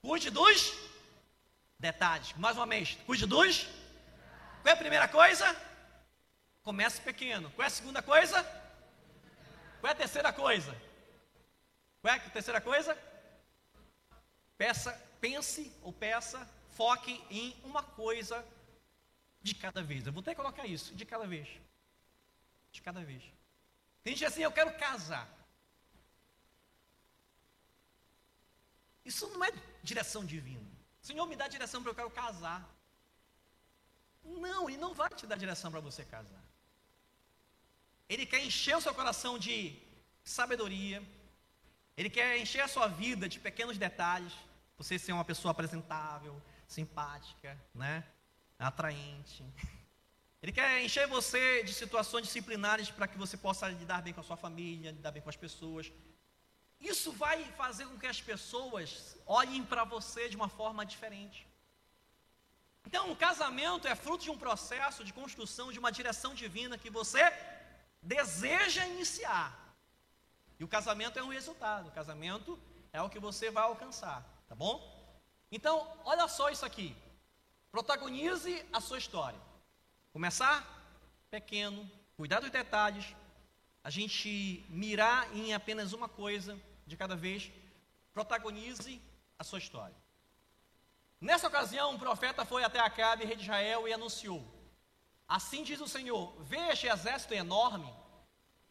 [0.00, 0.72] Cuide dos
[1.78, 2.32] detalhes.
[2.36, 3.64] Mais uma vez, cuide dos.
[4.62, 5.56] Qual é a primeira coisa?
[6.62, 7.50] Comece pequeno.
[7.52, 8.42] Qual é a segunda coisa?
[9.80, 10.76] Qual é a terceira coisa?
[12.00, 12.96] Qual é a terceira coisa?
[14.56, 18.44] Peça, pense ou peça, foque em uma coisa
[19.42, 20.06] de cada vez.
[20.06, 21.48] Eu vou que colocar isso, de cada vez.
[22.72, 23.22] De cada vez.
[24.02, 25.28] Tem gente assim, eu quero casar.
[29.04, 29.50] Isso não é
[29.82, 30.70] direção divina.
[31.02, 32.60] Senhor me dá direção para eu quero casar.
[34.22, 36.44] Não, Ele não vai te dar direção para você casar.
[38.08, 39.56] Ele quer encher o seu coração de
[40.22, 41.02] sabedoria.
[41.96, 44.32] Ele quer encher a sua vida de pequenos detalhes.
[44.80, 48.02] Você ser uma pessoa apresentável, simpática, né?
[48.58, 49.44] atraente.
[50.42, 54.24] Ele quer encher você de situações disciplinares para que você possa lidar bem com a
[54.24, 55.92] sua família, lidar bem com as pessoas.
[56.80, 61.46] Isso vai fazer com que as pessoas olhem para você de uma forma diferente.
[62.86, 66.88] Então, o casamento é fruto de um processo de construção de uma direção divina que
[66.88, 67.20] você
[68.00, 69.76] deseja iniciar.
[70.58, 71.88] E o casamento é um resultado.
[71.88, 72.58] O casamento
[72.94, 74.82] é o que você vai alcançar, tá bom?
[75.48, 76.96] Então, olha só isso aqui.
[77.70, 79.40] Protagonize a sua história.
[80.12, 80.66] Começar
[81.30, 83.14] pequeno, cuidar dos detalhes,
[83.84, 87.48] a gente mirar em apenas uma coisa de cada vez.
[88.12, 89.00] Protagonize
[89.38, 89.94] a sua história.
[91.20, 94.44] Nessa ocasião, um profeta foi até Acabe, rei de Israel, e anunciou:
[95.28, 97.94] Assim diz o Senhor: Veja este exército enorme,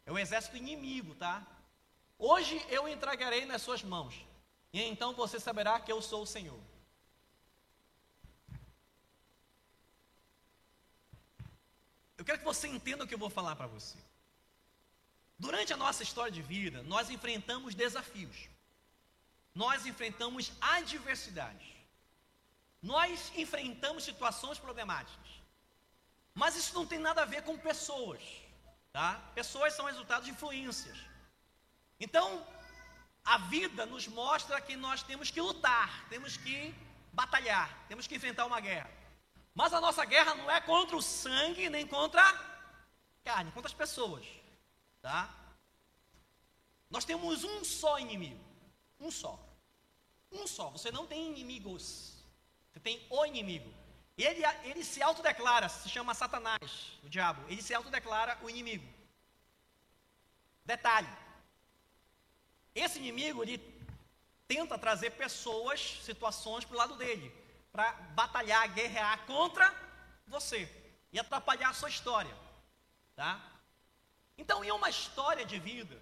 [0.04, 1.42] é o exército inimigo, tá?
[2.18, 4.26] Hoje eu entregarei nas suas mãos,
[4.72, 6.60] e então você saberá que eu sou o Senhor.
[12.16, 13.96] Eu quero que você entenda o que eu vou falar para você.
[15.38, 18.48] Durante a nossa história de vida, nós enfrentamos desafios,
[19.54, 21.68] nós enfrentamos adversidades,
[22.82, 25.30] nós enfrentamos situações problemáticas.
[26.34, 28.20] Mas isso não tem nada a ver com pessoas,
[28.92, 29.20] tá?
[29.34, 30.98] Pessoas são resultado de influências.
[31.98, 32.46] Então,
[33.24, 36.74] a vida nos mostra que nós temos que lutar, temos que
[37.12, 38.90] batalhar, temos que enfrentar uma guerra.
[39.54, 42.38] Mas a nossa guerra não é contra o sangue, nem contra a
[43.24, 44.24] carne, contra as pessoas.
[45.02, 45.28] Tá?
[46.88, 48.44] Nós temos um só inimigo.
[48.98, 49.38] Um só.
[50.30, 50.70] Um só.
[50.70, 52.14] Você não tem inimigos.
[52.70, 53.72] Você tem o inimigo.
[54.16, 57.42] Ele, ele se autodeclara, se chama Satanás, o diabo.
[57.48, 58.86] Ele se autodeclara o inimigo.
[60.64, 61.08] Detalhe.
[62.74, 63.58] Esse inimigo, ele
[64.46, 67.40] tenta trazer pessoas, situações para o lado dele
[67.72, 69.72] para batalhar, guerrear contra
[70.26, 70.68] você
[71.12, 72.34] e atrapalhar a sua história,
[73.14, 73.40] tá?
[74.36, 76.00] Então, em uma história de vida,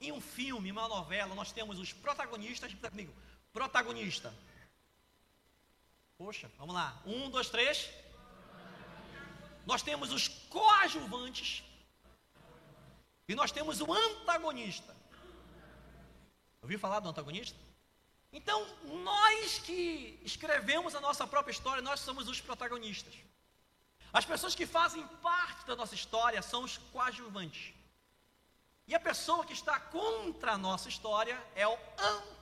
[0.00, 3.12] em um filme, em uma novela, nós temos os protagonistas, comigo,
[3.52, 4.34] protagonista.
[6.18, 7.00] Poxa, vamos lá.
[7.06, 7.90] Um, dois, três.
[9.64, 11.64] Nós temos os coadjuvantes.
[13.28, 14.94] E nós temos o antagonista.
[16.62, 17.58] Ouviu falar do antagonista?
[18.32, 23.14] Então, nós que escrevemos a nossa própria história, nós somos os protagonistas.
[24.12, 27.74] As pessoas que fazem parte da nossa história são os coadjuvantes.
[28.86, 31.78] E a pessoa que está contra a nossa história é o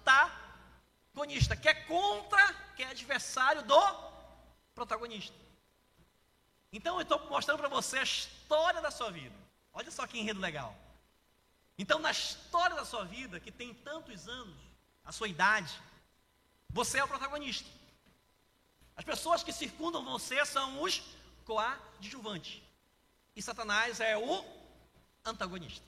[0.04, 3.80] antagonista, que é contra, que é adversário do
[4.74, 5.36] protagonista.
[6.72, 9.34] Então eu estou mostrando para você a história da sua vida.
[9.72, 10.74] Olha só que enredo legal.
[11.80, 14.54] Então, na história da sua vida, que tem tantos anos,
[15.02, 15.80] a sua idade,
[16.68, 17.66] você é o protagonista.
[18.94, 21.02] As pessoas que circundam você são os
[21.46, 22.60] coadjuvantes.
[23.34, 24.44] E Satanás é o
[25.24, 25.86] antagonista.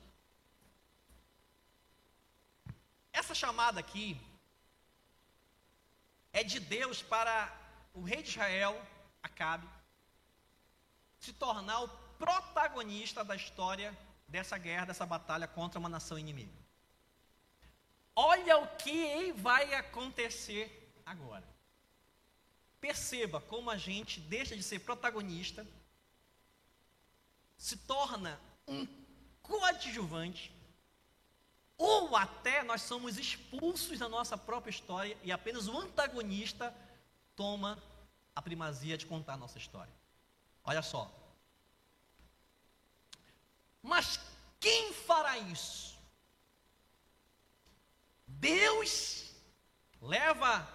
[3.13, 4.19] Essa chamada aqui
[6.33, 7.55] é de Deus para
[7.93, 8.81] o rei de Israel,
[9.23, 9.69] Acabe,
[11.21, 13.95] se tornar o protagonista da história
[14.33, 16.59] dessa guerra, dessa batalha contra uma nação inimiga.
[18.16, 20.67] Olha o que vai acontecer
[21.04, 21.46] agora.
[22.81, 25.67] Perceba como a gente deixa de ser protagonista,
[27.57, 28.88] se torna um
[29.42, 30.50] coadjuvante,
[31.77, 36.75] ou até nós somos expulsos da nossa própria história e apenas o antagonista
[37.37, 37.81] toma
[38.35, 39.92] a primazia de contar a nossa história.
[40.65, 41.21] Olha só.
[43.83, 44.21] Mas
[44.61, 45.99] quem fará isso?
[48.27, 49.35] Deus
[50.01, 50.69] leva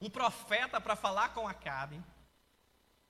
[0.00, 2.02] um profeta para falar com Acabe.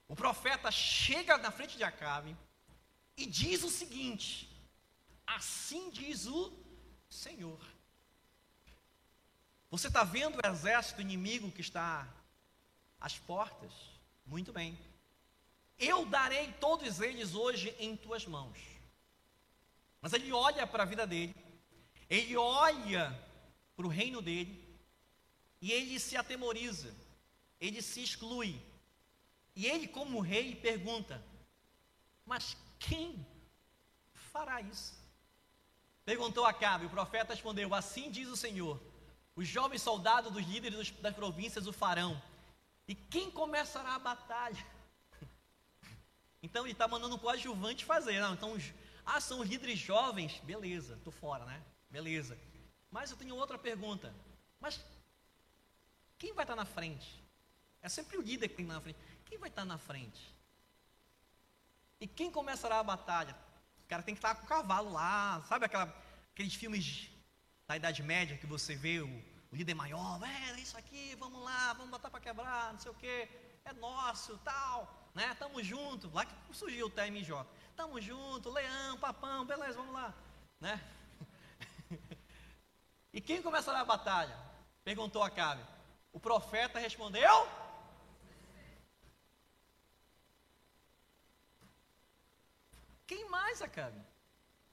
[0.09, 2.36] O profeta chega na frente de Acabe
[3.16, 4.49] e diz o seguinte:
[5.26, 6.53] Assim diz o
[7.09, 7.61] Senhor.
[9.70, 12.07] Você está vendo o exército inimigo que está
[13.01, 13.72] às portas?
[14.26, 14.78] Muito bem.
[15.78, 18.71] Eu darei todos eles hoje em tuas mãos.
[20.03, 21.34] Mas ele olha para a vida dele,
[22.11, 23.16] ele olha
[23.76, 24.62] para o reino dele,
[25.61, 26.92] e ele se atemoriza,
[27.61, 28.61] ele se exclui.
[29.55, 31.22] E ele, como rei, pergunta:
[32.26, 33.24] Mas quem
[34.12, 35.00] fará isso?
[36.05, 38.80] Perguntou Acabe, o profeta respondeu: Assim diz o Senhor:
[39.36, 42.20] Os jovens soldados dos líderes das províncias o farão.
[42.88, 44.66] E quem começará a batalha?
[46.44, 48.18] Então ele está mandando um coadjuvante fazer.
[48.18, 48.59] Não, então,
[49.05, 50.40] ah, são líderes jovens?
[50.44, 51.62] Beleza, estou fora, né?
[51.90, 52.38] Beleza.
[52.90, 54.14] Mas eu tenho outra pergunta.
[54.61, 54.80] Mas
[56.18, 57.22] quem vai estar na frente?
[57.80, 58.98] É sempre o líder que tem na frente.
[59.24, 60.32] Quem vai estar na frente?
[62.00, 63.36] E quem começará a batalha?
[63.84, 65.92] O cara tem que estar com o cavalo lá, sabe aquela,
[66.32, 67.11] aqueles filmes
[67.66, 69.09] da Idade Média que você vê o,
[69.50, 72.94] o líder maior, é isso aqui, vamos lá, vamos botar para quebrar, não sei o
[72.94, 73.28] que,
[73.64, 75.34] é nosso, tal, né?
[75.38, 76.10] Tamo junto.
[76.12, 77.46] Lá que surgiu o TMJ.
[77.76, 80.14] Tamo junto, leão, papão, beleza, vamos lá,
[80.60, 80.80] né?
[83.12, 84.38] e quem começará a batalha?
[84.84, 85.64] Perguntou a Cabe.
[86.12, 87.48] O profeta respondeu:
[93.06, 94.00] Quem mais, Acabe?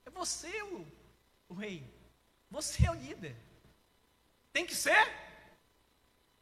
[0.06, 0.88] É você o,
[1.50, 1.86] o rei.
[2.50, 3.36] Você é o líder.
[4.52, 5.08] Tem que ser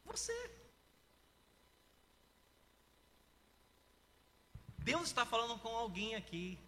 [0.04, 0.57] você.
[4.90, 6.58] Deus está falando com alguém aqui.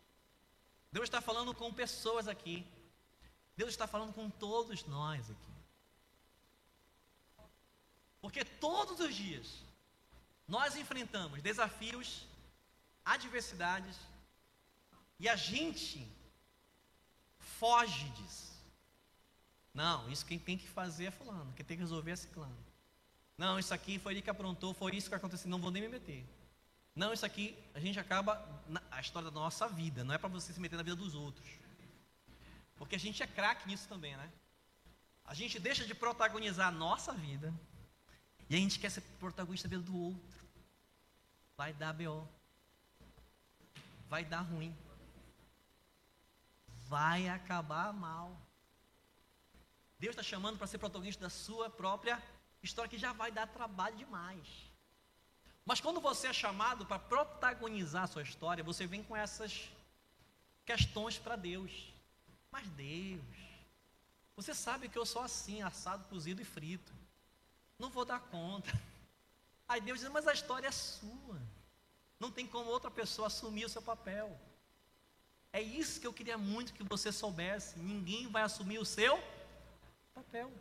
[0.93, 2.67] Deus está falando com pessoas aqui.
[3.57, 5.53] Deus está falando com todos nós aqui.
[8.21, 9.47] Porque todos os dias
[10.47, 12.27] nós enfrentamos desafios,
[13.03, 13.97] adversidades,
[15.19, 16.07] e a gente
[17.39, 18.53] foge disso.
[19.73, 22.65] Não, isso quem tem que fazer é fulano, quem tem que resolver é ciclano.
[23.39, 25.89] Não, isso aqui foi ele que aprontou, foi isso que aconteceu, não vou nem me
[25.89, 26.23] meter.
[26.95, 30.29] Não, isso aqui a gente acaba na, a história da nossa vida, não é para
[30.29, 31.49] você se meter na vida dos outros.
[32.77, 34.31] Porque a gente é craque nisso também, né?
[35.25, 37.55] A gente deixa de protagonizar a nossa vida
[38.49, 40.41] e a gente quer ser protagonista da vida do outro.
[41.57, 42.27] Vai dar BO.
[44.09, 44.77] Vai dar ruim.
[46.89, 48.37] Vai acabar mal.
[49.99, 52.21] Deus está chamando para ser protagonista da sua própria
[52.63, 54.70] história, que já vai dar trabalho demais.
[55.65, 59.71] Mas quando você é chamado para protagonizar a sua história, você vem com essas
[60.65, 61.93] questões para Deus.
[62.51, 63.23] Mas Deus,
[64.35, 67.01] você sabe que eu sou assim, assado, cozido e frito
[67.81, 68.71] não vou dar conta.
[69.67, 71.41] Aí Deus diz, mas a história é sua.
[72.19, 74.39] Não tem como outra pessoa assumir o seu papel.
[75.51, 77.79] É isso que eu queria muito que você soubesse.
[77.79, 79.19] Ninguém vai assumir o seu
[80.15, 80.53] papel.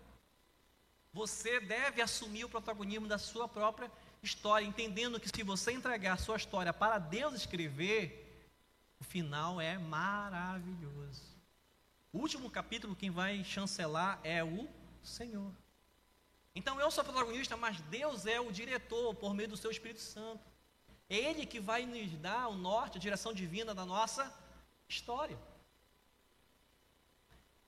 [1.12, 3.92] Você deve assumir o protagonismo da sua própria
[4.22, 8.26] história, entendendo que se você entregar sua história para Deus escrever,
[9.00, 11.24] o final é maravilhoso.
[12.12, 14.68] O último capítulo, quem vai chancelar é o
[15.04, 15.52] Senhor.
[16.56, 20.44] Então eu sou protagonista, mas Deus é o diretor por meio do seu Espírito Santo.
[21.10, 24.34] É Ele que vai nos dar o norte, a direção divina da nossa
[24.88, 25.38] história.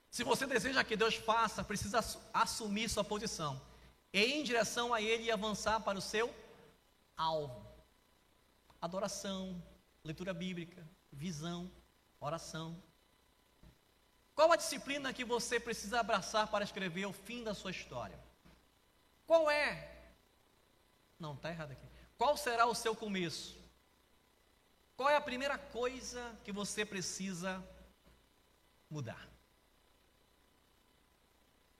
[0.10, 2.00] Se você deseja que Deus faça, precisa
[2.34, 3.62] assumir sua posição.
[4.12, 6.34] E em direção a Ele e avançar para o seu
[7.22, 7.66] alvo.
[8.82, 9.62] Adoração,
[10.04, 11.72] leitura bíblica, visão,
[12.20, 12.82] oração.
[14.34, 18.20] Qual a disciplina que você precisa abraçar para escrever o fim da sua história?
[19.28, 19.72] Qual é?
[21.20, 21.88] Não, está errado aqui.
[22.18, 23.60] Qual será o seu começo?
[24.98, 27.64] Qual é a primeira coisa que você precisa
[28.90, 29.28] mudar?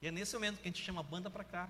[0.02, 1.70] E é nesse momento que a gente chama a banda para cá.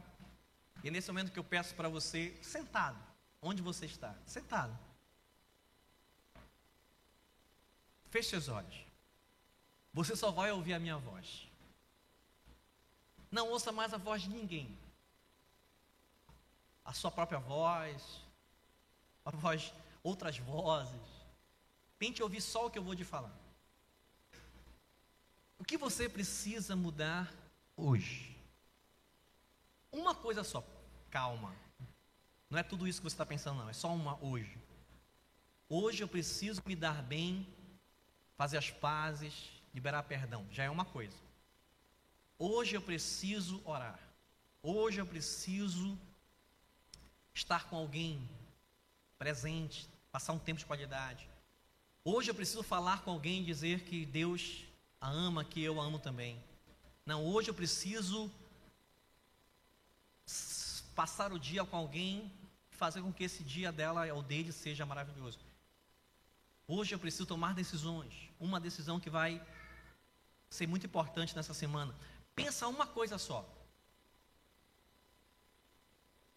[0.83, 2.97] E é nesse momento que eu peço para você, sentado,
[3.41, 4.77] onde você está, sentado.
[8.09, 8.85] Feche seus olhos.
[9.93, 11.47] Você só vai ouvir a minha voz.
[13.29, 14.77] Não ouça mais a voz de ninguém
[16.83, 18.21] a sua própria voz,
[19.23, 19.73] a voz,
[20.03, 20.99] outras vozes.
[21.97, 23.31] Tente ouvir só o que eu vou te falar.
[25.57, 27.31] O que você precisa mudar
[27.77, 28.35] hoje?
[29.91, 30.63] Uma coisa só,
[31.09, 31.55] calma.
[32.51, 34.57] Não é tudo isso que você está pensando, não, é só uma hoje.
[35.69, 37.47] Hoje eu preciso me dar bem,
[38.35, 40.45] fazer as pazes, liberar perdão.
[40.51, 41.15] Já é uma coisa.
[42.37, 43.97] Hoje eu preciso orar.
[44.61, 45.97] Hoje eu preciso
[47.33, 48.27] estar com alguém
[49.17, 51.29] presente, passar um tempo de qualidade.
[52.03, 54.65] Hoje eu preciso falar com alguém e dizer que Deus
[54.99, 56.37] a ama, que eu a amo também.
[57.05, 58.29] Não, hoje eu preciso
[60.93, 62.29] passar o dia com alguém,
[62.83, 65.37] fazer com que esse dia dela ou dele seja maravilhoso.
[66.67, 68.11] Hoje eu preciso tomar decisões.
[68.39, 69.39] Uma decisão que vai
[70.49, 71.93] ser muito importante nessa semana.
[72.33, 73.39] Pensa uma coisa só.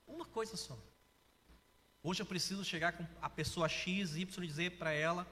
[0.07, 0.77] Uma coisa só.
[2.03, 5.27] Hoje eu preciso chegar com a pessoa X, Y e dizer para ela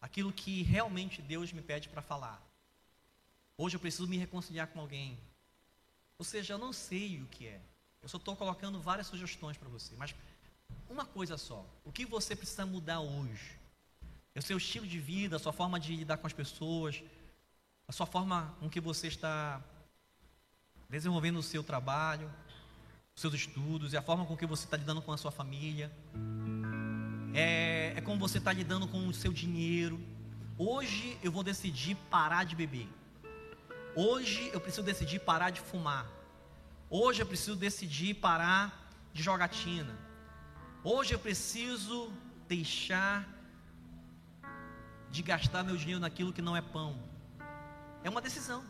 [0.00, 2.40] aquilo que realmente Deus me pede para falar.
[3.58, 5.18] Hoje eu preciso me reconciliar com alguém.
[6.16, 7.60] Ou seja, eu não sei o que é.
[8.00, 9.92] Eu só estou colocando várias sugestões para você.
[9.96, 10.14] Mas
[10.88, 13.56] uma coisa só: o que você precisa mudar hoje?
[14.34, 17.02] É o seu estilo de vida, a sua forma de lidar com as pessoas,
[17.88, 19.62] a sua forma com que você está
[20.88, 22.30] desenvolvendo o seu trabalho,
[23.14, 25.90] os seus estudos, e a forma com que você está lidando com a sua família.
[27.34, 30.00] É, é como você está lidando com o seu dinheiro.
[30.58, 32.88] Hoje eu vou decidir parar de beber.
[33.94, 36.06] Hoje eu preciso decidir parar de fumar.
[36.88, 40.05] Hoje eu preciso decidir parar de jogatina.
[40.88, 42.12] Hoje eu preciso
[42.46, 43.26] deixar
[45.10, 46.96] de gastar meu dinheiro naquilo que não é pão.
[48.04, 48.62] É uma decisão.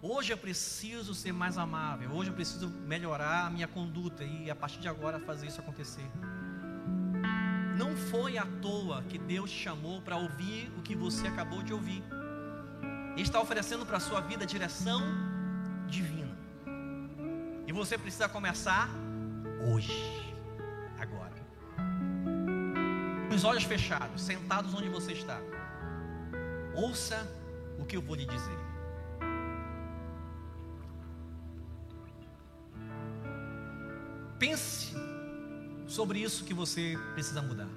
[0.00, 2.12] Hoje eu preciso ser mais amável.
[2.12, 6.10] Hoje eu preciso melhorar a minha conduta e a partir de agora fazer isso acontecer.
[7.76, 11.74] Não foi à toa que Deus te chamou para ouvir o que você acabou de
[11.74, 12.02] ouvir.
[13.12, 15.02] Ele está oferecendo para a sua vida direção
[15.86, 16.34] divina.
[17.66, 18.88] E você precisa começar
[19.70, 20.31] hoje,
[21.02, 21.32] agora.
[23.28, 25.38] Com os olhos fechados, sentados onde você está.
[26.74, 27.26] Ouça
[27.78, 28.58] o que eu vou lhe dizer.
[34.38, 34.94] Pense
[35.86, 37.68] sobre isso que você precisa mudar.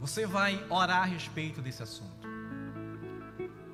[0.00, 2.26] Você vai orar a respeito desse assunto.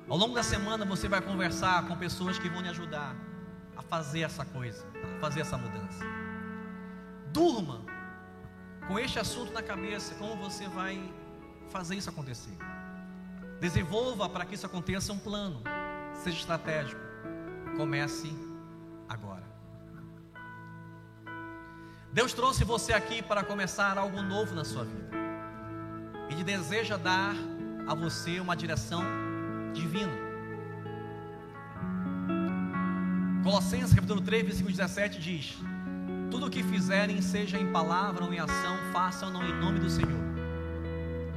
[0.09, 3.15] Ao longo da semana você vai conversar com pessoas que vão lhe ajudar
[3.75, 4.85] a fazer essa coisa,
[5.17, 6.24] a fazer essa mudança.
[7.35, 7.81] Durma
[8.87, 11.13] com este assunto na cabeça, como você vai
[11.69, 12.57] fazer isso acontecer.
[13.59, 15.61] Desenvolva para que isso aconteça um plano,
[16.23, 17.01] seja estratégico.
[17.75, 18.33] Comece
[19.09, 19.43] agora.
[22.13, 25.09] Deus trouxe você aqui para começar algo novo na sua vida.
[26.29, 27.35] Ele deseja dar
[27.85, 29.03] a você uma direção
[29.73, 30.13] divino.
[33.43, 35.57] Colossenses capítulo 3, versículo 17 diz:
[36.35, 40.19] Tudo o que fizerem, seja em palavra ou em ação, façam-no em nome do Senhor,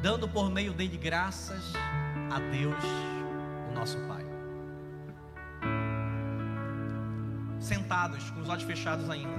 [0.02, 1.72] dando por meio dele graças
[2.32, 2.82] a Deus,
[3.70, 4.26] o nosso Pai.
[7.60, 9.38] Sentados, com os olhos fechados ainda.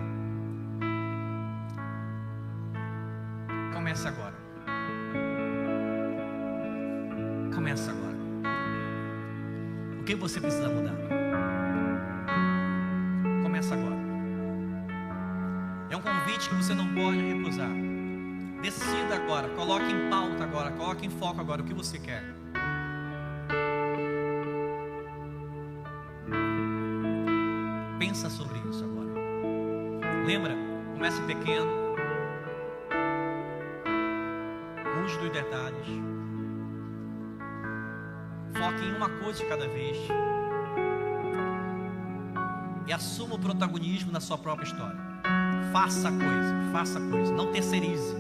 [3.74, 4.36] Comece agora.
[7.53, 8.10] Comece agora
[10.10, 11.18] que você precisa mudar?
[16.30, 17.70] Convite que você não pode recusar.
[18.62, 22.24] Decida agora, coloque em pauta agora, coloque em foco agora o que você quer.
[27.98, 29.10] Pensa sobre isso agora.
[30.26, 30.56] Lembra?
[30.94, 31.96] Comece pequeno.
[34.94, 35.88] Fuge dos detalhes.
[38.54, 39.98] Foque em uma coisa de cada vez.
[42.86, 45.09] E assuma o protagonismo na sua própria história.
[45.72, 48.15] Faça a coisa, faça a coisa, não terceirize.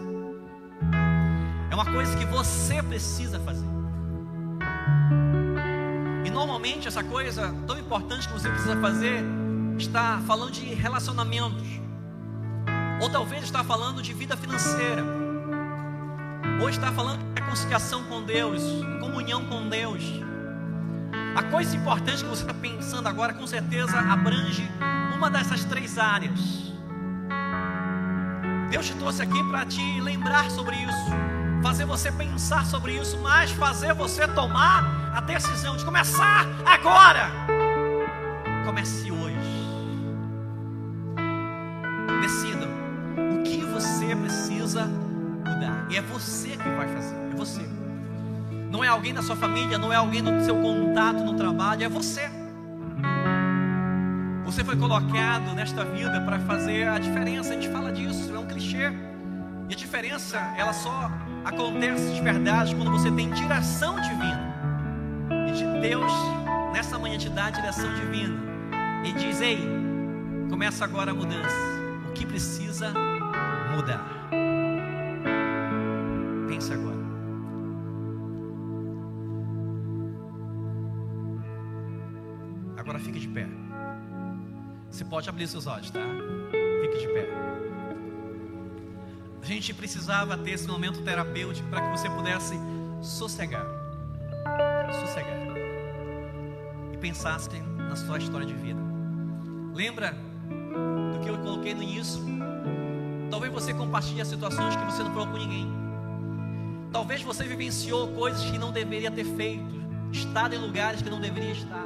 [1.71, 3.65] É uma coisa que você precisa fazer.
[6.25, 9.23] E normalmente essa coisa tão importante que você precisa fazer
[9.77, 11.67] está falando de relacionamentos.
[13.01, 15.03] Ou talvez está falando de vida financeira.
[16.61, 18.61] Ou está falando de reconciliação com Deus,
[18.99, 20.03] comunhão com Deus.
[21.35, 24.69] A coisa importante que você está pensando agora, com certeza, abrange
[25.15, 26.68] uma dessas três áreas.
[28.69, 31.11] Deus te trouxe aqui para te lembrar sobre isso,
[31.63, 37.31] fazer você pensar sobre isso, mas fazer você tomar a decisão de começar agora.
[38.65, 39.35] Comece hoje.
[42.21, 42.67] Decida
[43.33, 45.87] o que você precisa mudar.
[45.89, 47.67] E é você que vai fazer, é você
[48.69, 51.89] não é alguém da sua família, não é alguém do seu contato no trabalho, é
[51.89, 52.38] você.
[54.49, 57.51] Você foi colocado nesta vida para fazer a diferença.
[57.51, 58.91] A gente fala disso, é um clichê.
[59.69, 61.11] E a diferença, ela só
[61.45, 64.55] acontece de verdade quando você tem direção divina.
[65.47, 66.11] E de Deus,
[66.73, 68.35] nessa manhã, te dá a direção divina.
[69.05, 69.59] E diz: Ei,
[70.49, 71.55] começa agora a mudança.
[72.09, 72.91] O que precisa
[73.75, 74.03] mudar?
[76.47, 76.97] Pensa agora.
[82.77, 83.47] Agora fique de pé.
[84.99, 86.01] Você pode abrir seus olhos, tá?
[86.81, 87.29] Fique de pé.
[89.43, 92.53] gente precisava ter esse momento terapêutico para que você pudesse
[93.01, 93.65] sossegar.
[94.99, 95.37] Sossegar.
[96.91, 98.81] E pensasse na sua história de vida.
[99.73, 100.13] Lembra
[101.13, 102.21] do que eu coloquei no início?
[103.31, 105.65] Talvez você compartilhe as situações que você não falou com ninguém.
[106.91, 109.81] Talvez você vivenciou coisas que não deveria ter feito,
[110.11, 111.85] estado em lugares que não deveria estar.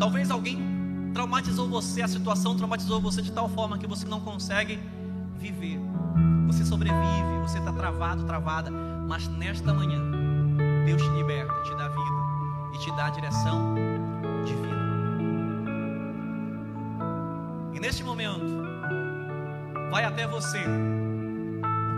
[0.00, 0.67] Talvez alguém
[1.12, 4.78] traumatizou você, a situação traumatizou você de tal forma que você não consegue
[5.38, 5.78] viver.
[6.46, 10.00] Você sobrevive, você está travado, travada, mas nesta manhã,
[10.84, 12.18] Deus te liberta, te dá vida
[12.74, 13.74] e te dá a direção
[14.44, 14.78] divina.
[17.74, 18.44] E neste momento,
[19.90, 20.58] vai até você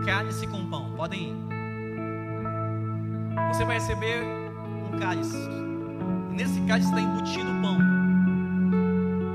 [0.00, 1.36] o cálice com pão, podem ir.
[3.52, 4.22] Você vai receber
[4.92, 7.89] um cálice, e nesse cálice está embutido o pão.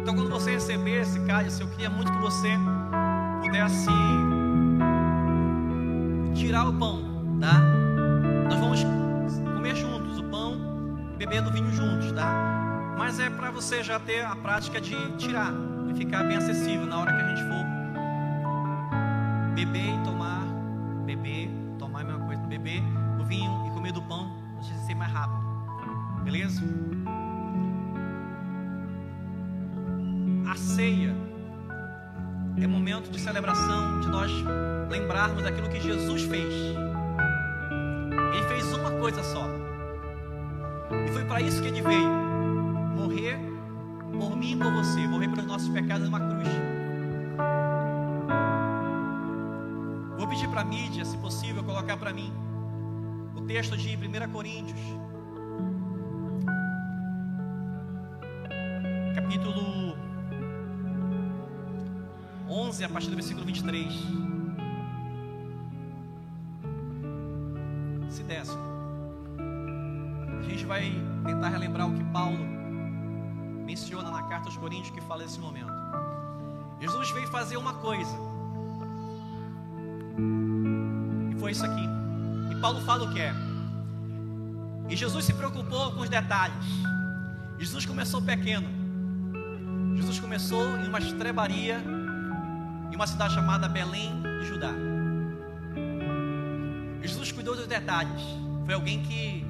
[0.06, 2.50] Então, quando você receber esse cálice, eu queria muito que você
[3.42, 3.90] pudesse
[6.36, 7.02] tirar o pão,
[7.42, 7.60] tá?
[8.48, 8.84] Nós vamos
[9.56, 10.60] comer juntos o pão,
[11.18, 12.96] beber do vinho juntos, tá?
[12.96, 15.52] Mas é para você já ter a prática de tirar
[15.90, 17.66] e ficar bem acessível na hora que a gente for
[19.56, 20.44] beber e tomar,
[21.08, 21.50] beber,
[21.80, 22.84] tomar a mesma coisa, beber
[23.20, 24.32] o vinho e comer do pão,
[24.62, 25.42] gente ser mais rápido,
[26.24, 26.85] beleza?
[33.36, 34.32] Celebração, de nós
[34.90, 36.54] lembrarmos daquilo que Jesus fez.
[38.34, 39.46] Ele fez uma coisa só.
[41.06, 42.08] E foi para isso que ele veio
[42.96, 43.38] morrer
[44.18, 46.48] por mim e por você, morrer pelos nossos pecados numa cruz.
[50.18, 52.32] Vou pedir para a mídia, se possível, colocar para mim
[53.36, 54.80] o texto de 1 Coríntios,
[62.76, 63.94] 11, a partir do versículo 23.
[68.10, 68.52] Se desce.
[70.40, 70.92] A gente vai
[71.26, 72.38] tentar relembrar o que Paulo
[73.66, 75.72] menciona na carta aos Coríntios que fala desse momento.
[76.82, 78.14] Jesus veio fazer uma coisa.
[81.32, 81.88] E foi isso aqui.
[82.52, 83.34] E Paulo fala o que é.
[84.90, 86.66] E Jesus se preocupou com os detalhes.
[87.58, 88.68] Jesus começou pequeno.
[89.96, 91.82] Jesus começou em uma estrebaria
[92.96, 94.72] em uma cidade chamada Belém de Judá.
[97.02, 98.22] Jesus cuidou dos detalhes.
[98.64, 99.46] Foi alguém que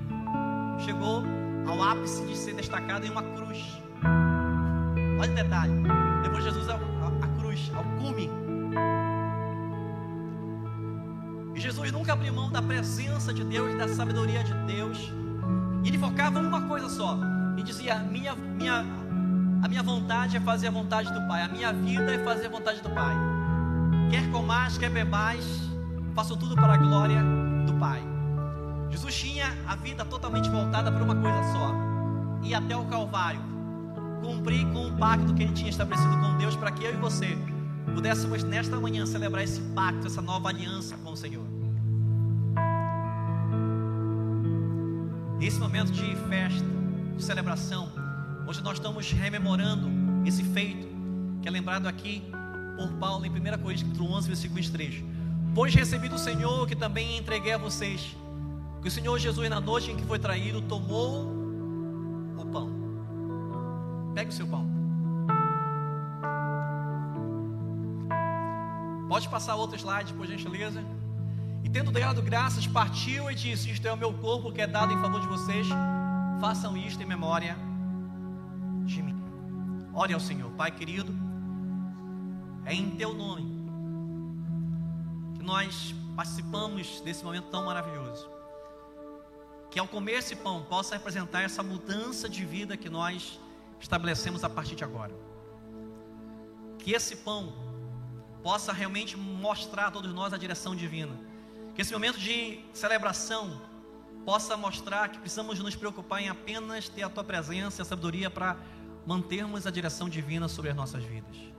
[0.83, 1.23] chegou
[1.67, 3.63] ao ápice de ser destacado em uma cruz.
[5.19, 5.73] Olha o detalhe.
[6.23, 8.31] Depois Jesus a, a, a cruz, ao cume.
[11.53, 14.97] E Jesus nunca abriu mão da presença de Deus, da sabedoria de Deus.
[15.83, 17.15] E ele focava em uma coisa só.
[17.55, 18.83] E dizia: minha, minha,
[19.61, 21.43] a minha vontade é fazer a vontade do Pai.
[21.43, 23.34] A minha vida é fazer a vontade do Pai.
[24.09, 25.43] Quer comais, quer bebais,
[26.13, 27.21] façam tudo para a glória
[27.65, 28.01] do Pai.
[28.89, 31.73] Jesus tinha a vida totalmente voltada para uma coisa só:
[32.43, 33.41] ir até o Calvário,
[34.21, 37.37] cumprir com o pacto que ele tinha estabelecido com Deus para que eu e você
[37.93, 41.45] pudéssemos nesta manhã celebrar esse pacto, essa nova aliança com o Senhor.
[45.39, 46.65] Nesse momento de festa,
[47.17, 47.91] de celebração,
[48.47, 49.89] onde nós estamos rememorando
[50.25, 50.87] esse feito
[51.41, 52.23] que é lembrado aqui
[52.75, 55.03] por Paulo em 1 Coríntios 11, versículo 23.
[55.53, 58.15] Pois recebi do Senhor que também entreguei a vocês,
[58.81, 61.25] que o Senhor Jesus, na noite em que foi traído, tomou
[62.37, 62.69] o pão.
[64.13, 64.69] Pegue o seu pão.
[69.07, 70.83] Pode passar outro slide, por gentileza.
[71.63, 74.93] E tendo dado graças, partiu e disse: Isto é o meu corpo que é dado
[74.93, 75.67] em favor de vocês.
[76.41, 77.57] Façam isto em memória
[78.83, 79.15] de mim.
[79.93, 81.24] Ore ao Senhor, Pai querido.
[82.65, 83.45] É em Teu nome
[85.35, 88.27] que nós participamos desse momento tão maravilhoso.
[89.69, 93.39] Que ao comer esse pão possa representar essa mudança de vida que nós
[93.79, 95.13] estabelecemos a partir de agora.
[96.79, 97.53] Que esse pão
[98.41, 101.15] possa realmente mostrar a todos nós a direção divina.
[101.75, 103.61] Que esse momento de celebração
[104.25, 108.29] possa mostrar que precisamos nos preocupar em apenas ter a tua presença e a sabedoria
[108.29, 108.57] para
[109.05, 111.54] mantermos a direção divina sobre as nossas vidas.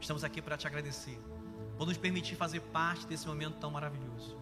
[0.00, 1.18] Estamos aqui para te agradecer,
[1.76, 4.36] por nos permitir fazer parte desse momento tão maravilhoso.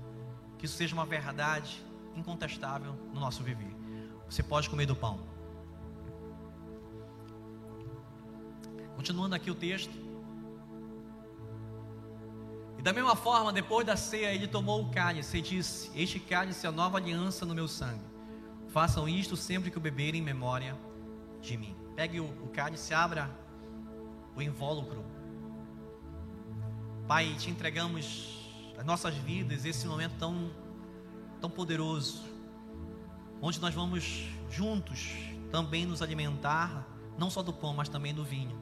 [0.58, 1.82] Que isso seja uma verdade
[2.16, 3.74] incontestável no nosso viver.
[4.28, 5.20] Você pode comer do pão.
[8.96, 9.92] Continuando aqui o texto.
[12.78, 16.66] E da mesma forma, depois da ceia, ele tomou o cálice e disse: Este cálice
[16.66, 18.04] é a nova aliança no meu sangue.
[18.68, 20.76] Façam isto sempre que o beberem em memória
[21.40, 21.76] de mim.
[21.94, 23.30] Pegue o, o cálice, abra
[24.34, 25.04] o invólucro.
[27.06, 30.50] Pai, te entregamos as nossas vidas, esse momento tão,
[31.38, 32.22] tão poderoso,
[33.42, 35.12] onde nós vamos juntos
[35.52, 36.88] também nos alimentar,
[37.18, 38.58] não só do pão, mas também do vinho,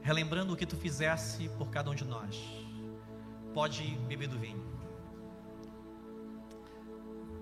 [0.00, 2.42] relembrando o que tu fizesse por cada um de nós.
[3.52, 4.64] Pode beber do vinho,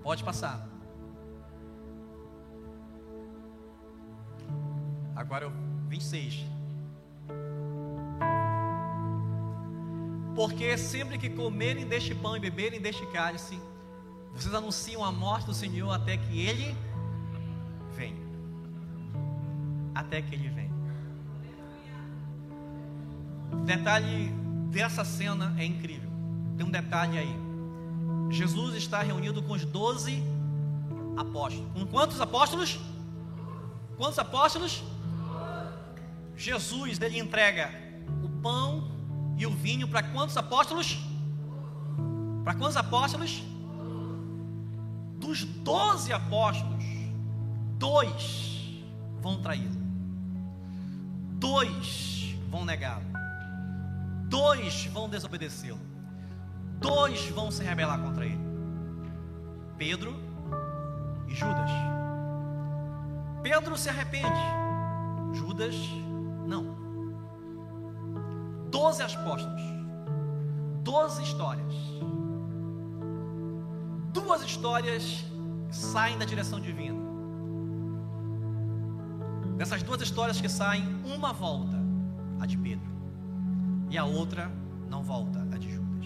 [0.03, 0.67] pode passar.
[5.15, 5.51] Agora o
[5.87, 6.57] 26.
[10.37, 13.59] Porque sempre que comerem deste pão e beberem deste cálice,
[14.35, 16.77] vocês anunciam a morte do Senhor até que Ele
[17.95, 18.21] venha.
[19.95, 20.71] Até que Ele venha.
[23.51, 24.29] O detalhe
[24.69, 26.11] dessa cena é incrível.
[26.55, 27.35] Tem um detalhe aí.
[28.29, 30.21] Jesus está reunido com os doze
[31.17, 31.71] apóstolos.
[31.73, 32.79] Com quantos apóstolos?
[33.97, 34.83] Quantos apóstolos?
[36.35, 37.71] Jesus ele entrega
[38.23, 38.86] o pão
[39.37, 40.97] e o vinho para quantos apóstolos?
[42.43, 43.43] Para quantos apóstolos?
[45.19, 46.83] Dos doze apóstolos,
[47.77, 48.83] dois
[49.21, 49.75] vão traí-lo,
[51.33, 53.05] dois vão negá-lo,
[54.29, 55.79] dois vão desobedecê-lo,
[56.79, 58.39] dois vão se rebelar contra ele:
[59.77, 60.15] Pedro
[61.27, 61.71] e Judas.
[63.43, 64.39] Pedro se arrepende,
[65.33, 65.75] Judas
[66.45, 66.76] não.
[68.69, 69.61] Doze apóstolos.
[70.83, 71.73] Doze histórias.
[74.13, 75.25] Duas histórias
[75.69, 76.99] saem da direção divina.
[79.57, 81.77] Dessas duas histórias que saem, uma volta,
[82.39, 82.87] a de Pedro,
[83.89, 84.51] e a outra
[84.89, 86.05] não volta, a de Judas.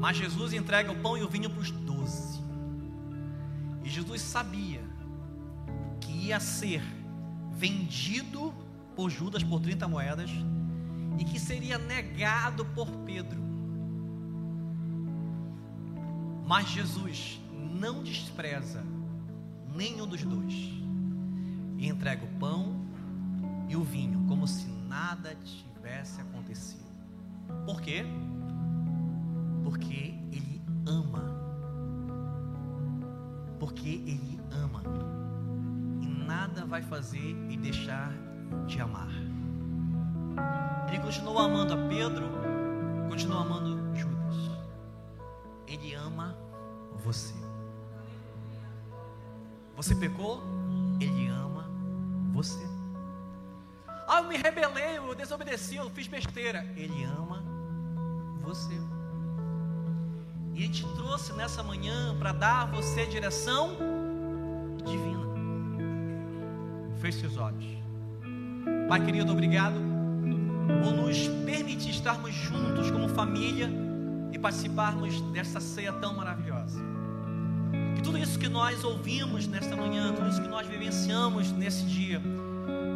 [0.00, 2.40] Mas Jesus entrega o pão e o vinho para os doze.
[3.82, 4.80] E Jesus sabia
[6.00, 6.82] que ia ser
[7.52, 8.54] vendido
[9.00, 10.30] por Judas por 30 moedas
[11.18, 13.40] e que seria negado por Pedro.
[16.46, 17.40] Mas Jesus
[17.80, 18.84] não despreza
[19.74, 20.52] nenhum dos dois
[21.78, 22.84] e entrega o pão
[23.70, 26.92] e o vinho como se nada tivesse acontecido.
[27.64, 28.04] Por quê?
[29.64, 31.24] Porque ele ama.
[33.58, 34.82] Porque ele ama
[36.30, 38.12] nada vai fazer e deixar
[38.66, 39.08] de amar.
[40.88, 42.26] Ele continua amando a Pedro,
[43.08, 44.36] continua amando Judas.
[45.66, 46.36] Ele ama
[46.96, 47.34] você.
[49.76, 50.42] Você pecou?
[51.00, 51.70] Ele ama
[52.32, 52.68] você.
[54.06, 56.66] Ah, eu me rebelei, eu desobedeci, eu fiz besteira.
[56.76, 57.42] Ele ama
[58.40, 58.74] você.
[60.54, 63.76] E Ele te trouxe nessa manhã para dar a você direção
[64.84, 65.20] divina.
[67.00, 67.79] Feche seus olhos.
[68.90, 69.76] Pai querido, obrigado
[70.82, 73.70] por nos permitir estarmos juntos como família
[74.32, 76.80] e participarmos desta ceia tão maravilhosa.
[77.94, 82.20] Que tudo isso que nós ouvimos nesta manhã, tudo isso que nós vivenciamos nesse dia,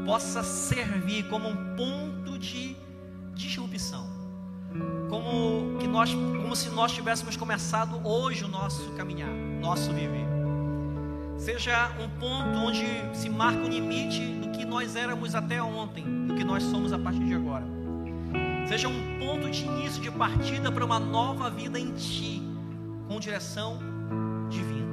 [0.05, 2.77] possa servir como um ponto de
[3.33, 4.05] disrupção.
[5.09, 10.34] Como, que nós, como se nós tivéssemos começado hoje o nosso caminhar, nosso viver
[11.45, 16.03] seja um ponto onde se marca o um limite do que nós éramos até ontem,
[16.27, 17.67] do que nós somos a partir de agora.
[18.67, 22.43] Seja um ponto de início, de partida para uma nova vida em Ti,
[23.07, 23.79] com direção
[24.49, 24.89] divina.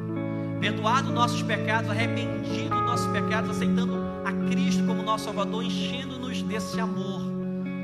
[0.59, 3.95] Perdoado nossos pecados, arrependido nossos pecados, aceitando
[4.25, 7.21] a Cristo como nosso Salvador, enchendo-nos desse amor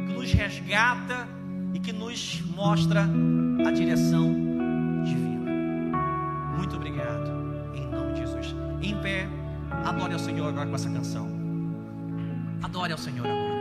[0.08, 1.26] que nos resgata
[1.74, 3.08] e que nos mostra
[3.66, 4.47] a direção divina.
[9.90, 11.28] Adore ao Senhor agora com essa canção.
[12.62, 13.58] Adore ao Senhor agora.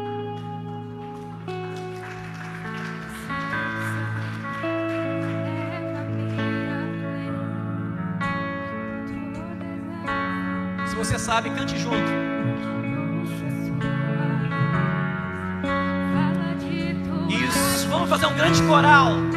[10.87, 11.97] Se você sabe, cante junto.
[17.29, 19.27] Isso, vamos fazer um grande coral.